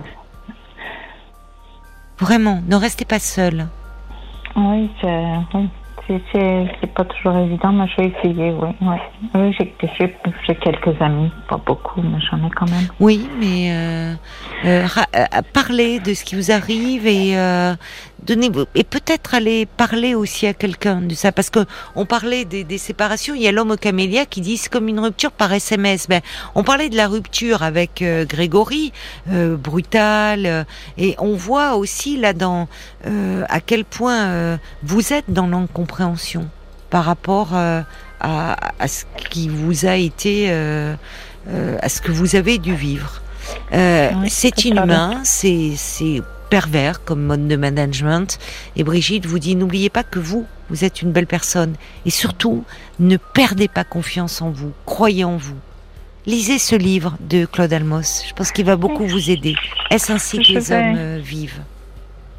Vraiment, 2.20 2.62
ne 2.68 2.76
restez 2.76 3.06
pas 3.06 3.20
seul. 3.20 3.68
Oui, 4.56 4.89
c'est 5.02 5.24
oui. 5.54 5.70
Pas 6.96 7.06
toujours 7.06 7.38
évident, 7.38 7.72
mais 7.72 7.86
je 7.88 8.02
vais 8.04 8.10
essayer. 8.20 8.52
Oui, 8.52 8.70
oui. 8.82 8.96
Oui, 9.34 9.56
j'ai 9.58 10.56
quelques 10.56 11.02
amis, 11.02 11.32
pas 11.48 11.58
beaucoup, 11.66 12.02
mais 12.02 12.20
j'en 12.30 12.46
ai 12.46 12.50
quand 12.52 12.70
même. 12.70 12.88
Oui, 13.00 13.28
mais 13.39 13.72
euh, 13.72 14.13
euh, 14.66 14.86
ra- 14.86 15.08
euh, 15.16 15.42
parlez 15.54 16.00
de 16.00 16.13
ce 16.13 16.26
qui 16.26 16.36
vous 16.36 16.52
arrive 16.52 17.08
et 17.08 17.36
euh, 18.24 18.36
donnez 18.36 18.52
et 18.76 18.84
peut-être 18.84 19.36
aller 19.36 19.66
parler 19.66 20.16
aussi 20.16 20.48
à 20.48 20.54
quelqu'un 20.54 21.02
de 21.02 21.16
ça 21.16 21.32
parce 21.32 21.50
que 21.50 21.66
on 21.96 22.06
parlait 22.06 22.46
des, 22.46 22.64
des 22.64 22.78
séparations. 22.78 23.34
Il 23.36 23.42
y 23.42 23.48
a 23.48 23.52
l'homme 23.52 23.72
au 23.72 23.78
camélia 23.78 24.26
qui 24.26 24.42
dit 24.42 24.58
c'est 24.58 24.70
comme 24.70 24.88
une 24.88 25.00
rupture 25.00 25.32
par 25.32 25.52
SMS. 25.54 26.08
Ben, 26.08 26.22
on 26.56 26.64
parlait 26.64 26.90
de 26.90 26.98
la 26.98 27.08
rupture 27.08 27.64
avec 27.64 28.02
euh, 28.02 28.26
Grégory, 28.26 28.92
euh, 29.32 29.56
brutale, 29.56 30.46
euh, 30.46 30.64
et 30.98 31.16
on 31.20 31.36
voit 31.36 31.76
aussi 31.76 32.18
là 32.18 32.34
dans 32.34 32.68
à 33.50 33.60
quel 33.60 33.86
point 33.86 34.58
vous 34.82 35.14
êtes 35.14 35.26
dans 35.28 35.48
l'incompréhension 35.48 36.48
par 36.90 37.06
rapport 37.06 37.54
à, 37.54 37.84
à 38.20 38.88
ce 38.88 39.04
qui 39.30 39.50
vous 39.50 39.86
a 39.86 39.96
été, 39.96 40.50
à 40.52 41.90
ce 41.90 42.02
que 42.02 42.12
vous 42.12 42.36
avez 42.36 42.58
dû 42.58 42.74
vivre. 42.76 43.22
Euh, 43.74 44.12
Oui, 44.22 44.30
c'est 44.30 44.66
inhumain, 44.66 45.22
c'est 45.24 45.76
pervers 46.54 47.04
comme 47.04 47.24
mode 47.24 47.48
de 47.48 47.56
management. 47.56 48.38
Et 48.76 48.84
Brigitte 48.84 49.26
vous 49.26 49.39
dit 49.39 49.56
n'oubliez 49.56 49.89
pas 49.89 50.04
que 50.04 50.20
vous, 50.20 50.46
vous 50.70 50.86
êtes 50.86 51.02
une 51.02 51.12
belle 51.12 51.26
personne. 51.26 51.74
Et 52.06 52.12
surtout, 52.12 52.63
ne 53.00 53.18
perdez 53.18 53.68
pas 53.68 53.84
confiance 53.84 54.39
en 54.39 54.52
vous. 54.52 54.72
Croyez 54.86 55.24
en 55.24 55.36
vous. 55.36 55.58
Lisez 56.28 56.60
ce 56.60 56.76
livre 56.76 57.18
de 57.22 57.48
Claude 57.48 57.74
Almos. 57.74 58.24
Je 58.28 58.34
pense 58.36 58.52
qu'il 58.52 58.66
va 58.66 58.76
beaucoup 58.76 59.08
vous 59.08 59.32
aider. 59.32 59.56
Est-ce 59.89 60.12
ainsi 60.12 60.38
que 60.38 60.52
les 60.54 60.72
hommes 60.72 60.96
euh, 60.96 61.20
vivent? 61.24 61.63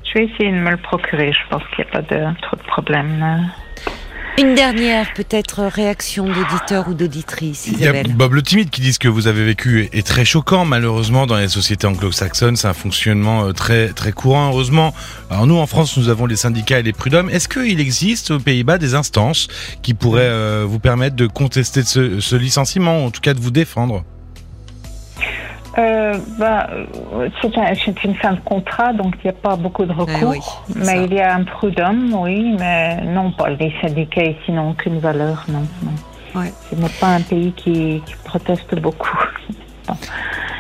Je 0.05 0.21
vais 0.21 0.27
essayer 0.27 0.53
de 0.53 0.59
me 0.59 0.71
le 0.71 0.77
procurer. 0.77 1.33
Je 1.33 1.51
pense 1.51 1.65
qu'il 1.75 1.85
n'y 1.85 1.91
a 1.91 1.93
pas 1.95 2.03
de, 2.03 2.41
trop 2.41 2.57
de 2.57 2.63
problème. 2.63 3.19
là. 3.19 3.39
Une 4.37 4.57
dernière 4.57 5.15
peut-être 5.15 5.63
réaction 5.63 6.27
d'auditeur 6.27 6.89
ou 6.89 6.95
d'auditrice, 6.95 7.69
Il 7.69 7.79
y 7.79 7.87
a. 7.87 8.03
Bob 8.03 8.33
le 8.33 8.43
timide 8.43 8.69
qui 8.69 8.81
dit 8.81 8.93
ce 8.93 8.99
que 8.99 9.07
vous 9.07 9.29
avez 9.29 9.45
vécu 9.45 9.89
est 9.93 10.05
très 10.05 10.25
choquant. 10.25 10.65
Malheureusement, 10.65 11.29
dans 11.29 11.37
les 11.37 11.47
sociétés 11.47 11.87
anglo-saxonnes, 11.87 12.57
c'est 12.57 12.67
un 12.67 12.73
fonctionnement 12.73 13.45
euh, 13.47 13.53
très 13.53 13.91
très 13.91 14.11
courant. 14.11 14.49
Heureusement, 14.49 14.93
alors 15.31 15.47
nous 15.47 15.57
en 15.57 15.69
France, 15.69 15.97
nous 15.97 16.09
avons 16.09 16.27
les 16.27 16.35
syndicats 16.35 16.81
et 16.81 16.83
les 16.83 16.93
prud'hommes. 16.93 17.31
Est-ce 17.31 17.49
qu'il 17.49 17.79
existe 17.79 18.33
aux 18.33 18.41
Pays-Bas 18.41 18.79
des 18.79 18.97
instances 18.97 19.47
qui 19.83 19.95
pourraient 19.95 20.23
euh, 20.23 20.65
vous 20.67 20.81
permettre 20.81 21.15
de 21.15 21.29
contester 21.29 21.85
ce, 21.85 22.19
ce 22.19 22.35
licenciement, 22.35 23.05
ou 23.05 23.07
en 23.07 23.11
tout 23.13 23.21
cas 23.21 23.35
de 23.35 23.41
vous 23.41 23.53
défendre? 23.53 24.05
Euh, 25.79 26.17
bah, 26.39 26.69
euh, 27.15 27.29
c'est 27.43 27.57
un- 27.59 27.75
c'est 27.75 28.05
une 28.05 28.15
fin 28.15 28.33
de 28.35 28.41
contrat, 28.41 28.93
donc 28.93 29.15
il 29.17 29.25
n'y 29.25 29.31
a 29.31 29.33
pas 29.41 29.57
beaucoup 29.57 29.85
de 29.85 29.93
recours. 29.93 30.15
Eh 30.21 30.25
oui, 30.25 30.39
c'est 30.69 30.79
mais 30.79 30.85
ça. 30.85 30.97
il 30.97 31.15
y 31.15 31.21
a 31.21 31.35
un 31.35 31.45
prud'homme, 31.45 32.15
oui, 32.15 32.55
mais 32.59 33.01
non, 33.07 33.33
pas 33.33 33.51
les 33.51 33.73
syndicats 33.81 34.23
ici 34.25 34.53
n'ont 34.53 34.71
aucune 34.71 34.99
valeur, 35.01 35.45
non. 35.49 35.63
non. 35.83 36.41
Ouais. 36.41 36.53
Ce 36.71 36.77
n'est 36.77 36.89
pas 37.01 37.09
un 37.15 37.21
pays 37.21 37.53
qui, 37.57 38.03
qui 38.07 38.15
proteste 38.25 38.75
beaucoup. 38.81 39.19
Bon. 39.87 39.97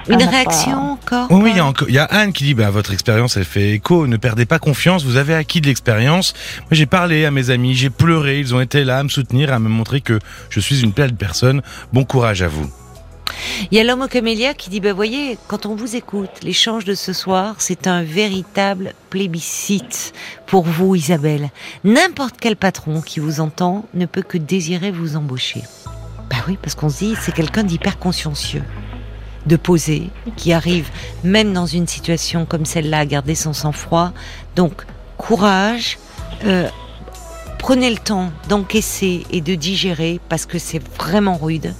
Une 0.06 0.22
réaction 0.22 0.92
encore 0.92 1.28
Oui, 1.30 1.40
oui, 1.44 1.50
il 1.52 1.56
y, 1.56 1.60
a 1.60 1.64
encore- 1.64 1.88
il 1.88 1.94
y 1.94 1.98
a 1.98 2.04
Anne 2.04 2.34
qui 2.34 2.44
dit 2.44 2.52
bah, 2.52 2.68
votre 2.68 2.92
expérience, 2.92 3.38
elle 3.38 3.46
fait 3.46 3.70
écho. 3.70 4.06
Ne 4.06 4.18
perdez 4.18 4.44
pas 4.44 4.58
confiance. 4.58 5.02
Vous 5.02 5.16
avez 5.16 5.34
acquis 5.34 5.62
de 5.62 5.66
l'expérience. 5.66 6.34
Moi, 6.58 6.66
j'ai 6.72 6.84
parlé 6.84 7.24
à 7.24 7.30
mes 7.30 7.48
amis, 7.48 7.74
j'ai 7.74 7.88
pleuré. 7.88 8.38
Ils 8.38 8.54
ont 8.54 8.60
été 8.60 8.84
là 8.84 8.98
à 8.98 9.02
me 9.02 9.08
soutenir, 9.08 9.50
à 9.50 9.58
me 9.58 9.70
montrer 9.70 10.02
que 10.02 10.18
je 10.50 10.60
suis 10.60 10.82
une 10.82 10.90
belle 10.90 11.14
personne. 11.14 11.62
Bon 11.94 12.04
courage 12.04 12.42
à 12.42 12.48
vous. 12.48 12.70
Il 13.70 13.76
y 13.76 13.80
a 13.80 13.85
l'homme 13.85 14.03
au 14.03 14.09
camélia 14.09 14.55
qui 14.55 14.70
dit, 14.70 14.80
bah 14.80 14.93
voyez, 14.93 15.39
quand 15.49 15.66
on 15.66 15.74
vous 15.74 15.97
écoute, 15.97 16.30
l'échange 16.43 16.85
de 16.85 16.95
ce 16.95 17.12
soir, 17.12 17.57
c'est 17.59 17.87
un 17.87 18.03
véritable 18.03 18.95
plébiscite 19.11 20.12
pour 20.47 20.64
vous, 20.64 20.95
Isabelle. 20.95 21.51
N'importe 21.85 22.37
quel 22.41 22.57
patron 22.57 23.01
qui 23.01 23.20
vous 23.20 23.41
entend 23.41 23.85
ne 23.95 24.07
peut 24.07 24.22
que 24.22 24.39
désirer 24.39 24.91
vous 24.91 25.16
embaucher. 25.16 25.62
Bah 26.30 26.37
oui, 26.49 26.59
parce 26.61 26.74
qu'on 26.74 26.89
se 26.89 26.99
dit, 26.99 27.14
c'est 27.20 27.35
quelqu'un 27.35 27.62
d'hyper 27.62 27.99
consciencieux, 27.99 28.64
de 29.47 29.57
posé, 29.57 30.11
qui 30.37 30.53
arrive, 30.53 30.89
même 31.22 31.53
dans 31.53 31.66
une 31.66 31.87
situation 31.87 32.47
comme 32.47 32.64
celle-là, 32.64 33.01
à 33.01 33.07
garder 33.07 33.35
son 33.35 33.53
sang-froid. 33.53 34.12
Donc, 34.57 34.82
courage, 35.16 35.99
euh, 36.45 36.68
prenez 37.59 37.91
le 37.91 37.99
temps 37.99 38.32
d'encaisser 38.49 39.24
et 39.30 39.41
de 39.41 39.55
digérer, 39.55 40.20
parce 40.28 40.47
que 40.47 40.59
c'est 40.59 40.82
vraiment 40.99 41.37
rude. 41.37 41.74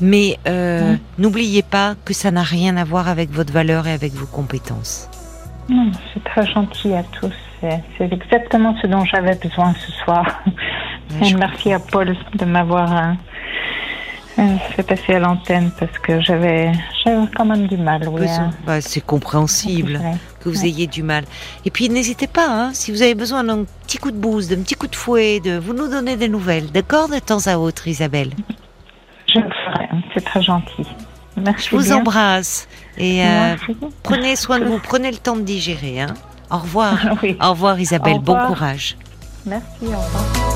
Mais 0.00 0.38
euh, 0.48 0.96
n'oubliez 1.18 1.62
pas 1.62 1.94
que 2.04 2.14
ça 2.14 2.30
n'a 2.30 2.42
rien 2.42 2.76
à 2.76 2.84
voir 2.84 3.08
avec 3.08 3.30
votre 3.30 3.52
valeur 3.52 3.86
et 3.86 3.92
avec 3.92 4.12
vos 4.12 4.26
compétences. 4.26 5.08
Non, 5.68 5.90
c'est 6.12 6.24
très 6.24 6.46
gentil 6.46 6.94
à 6.94 7.02
tous. 7.02 7.32
C'est 7.60 8.10
exactement 8.10 8.74
ce 8.80 8.86
dont 8.86 9.04
j'avais 9.04 9.34
besoin 9.36 9.74
ce 9.86 9.92
soir. 9.92 10.24
Ouais, 11.20 11.34
merci 11.38 11.72
à 11.72 11.78
Paul 11.78 12.16
de 12.34 12.44
m'avoir 12.46 12.96
euh, 12.96 13.12
euh, 14.38 14.56
fait 14.74 14.82
passer 14.82 15.14
à 15.14 15.18
l'antenne 15.18 15.70
parce 15.78 15.98
que 15.98 16.20
j'avais 16.22 16.72
quand 17.36 17.44
même 17.44 17.66
du 17.66 17.76
mal. 17.76 18.08
Oui, 18.08 18.26
à- 18.28 18.48
bah, 18.66 18.80
c'est 18.80 19.02
compréhensible 19.04 20.00
que 20.40 20.48
vous 20.48 20.62
Ouais. 20.62 20.68
ayez 20.68 20.86
du 20.86 21.02
mal. 21.02 21.24
Et 21.66 21.70
puis 21.70 21.90
n'hésitez 21.90 22.26
pas, 22.26 22.46
hein, 22.48 22.70
si 22.72 22.90
vous 22.92 23.02
avez 23.02 23.14
besoin 23.14 23.44
d'un 23.44 23.64
petit 23.86 23.98
coup 23.98 24.10
de 24.10 24.16
bouse, 24.16 24.48
d'un 24.48 24.62
petit 24.62 24.74
coup 24.76 24.86
de 24.86 24.96
fouet, 24.96 25.40
de 25.40 25.58
vous 25.58 25.74
nous 25.74 25.88
donnez 25.88 26.16
des 26.16 26.28
nouvelles, 26.28 26.70
d'accord, 26.72 27.08
de 27.10 27.18
temps 27.18 27.46
à 27.46 27.58
autre, 27.58 27.86
Isabelle? 27.88 28.30
Je 29.32 29.38
très 30.30 30.42
gentil. 30.42 30.86
Merci. 31.36 31.68
Je 31.70 31.76
vous 31.76 31.82
bien. 31.82 31.96
embrasse 31.96 32.68
et 32.98 33.24
euh, 33.24 33.56
prenez 34.02 34.36
soin 34.36 34.58
de 34.60 34.64
vous, 34.64 34.78
prenez 34.82 35.10
le 35.10 35.16
temps 35.16 35.36
de 35.36 35.42
digérer. 35.42 36.00
Hein. 36.00 36.14
Au 36.50 36.58
revoir. 36.58 36.96
Oui. 37.22 37.36
Au 37.40 37.50
revoir 37.50 37.78
Isabelle, 37.78 38.16
Au 38.16 38.20
bon 38.20 38.36
courage. 38.46 38.96
Merci. 39.46 39.66
Au 39.82 40.00
revoir. 40.00 40.49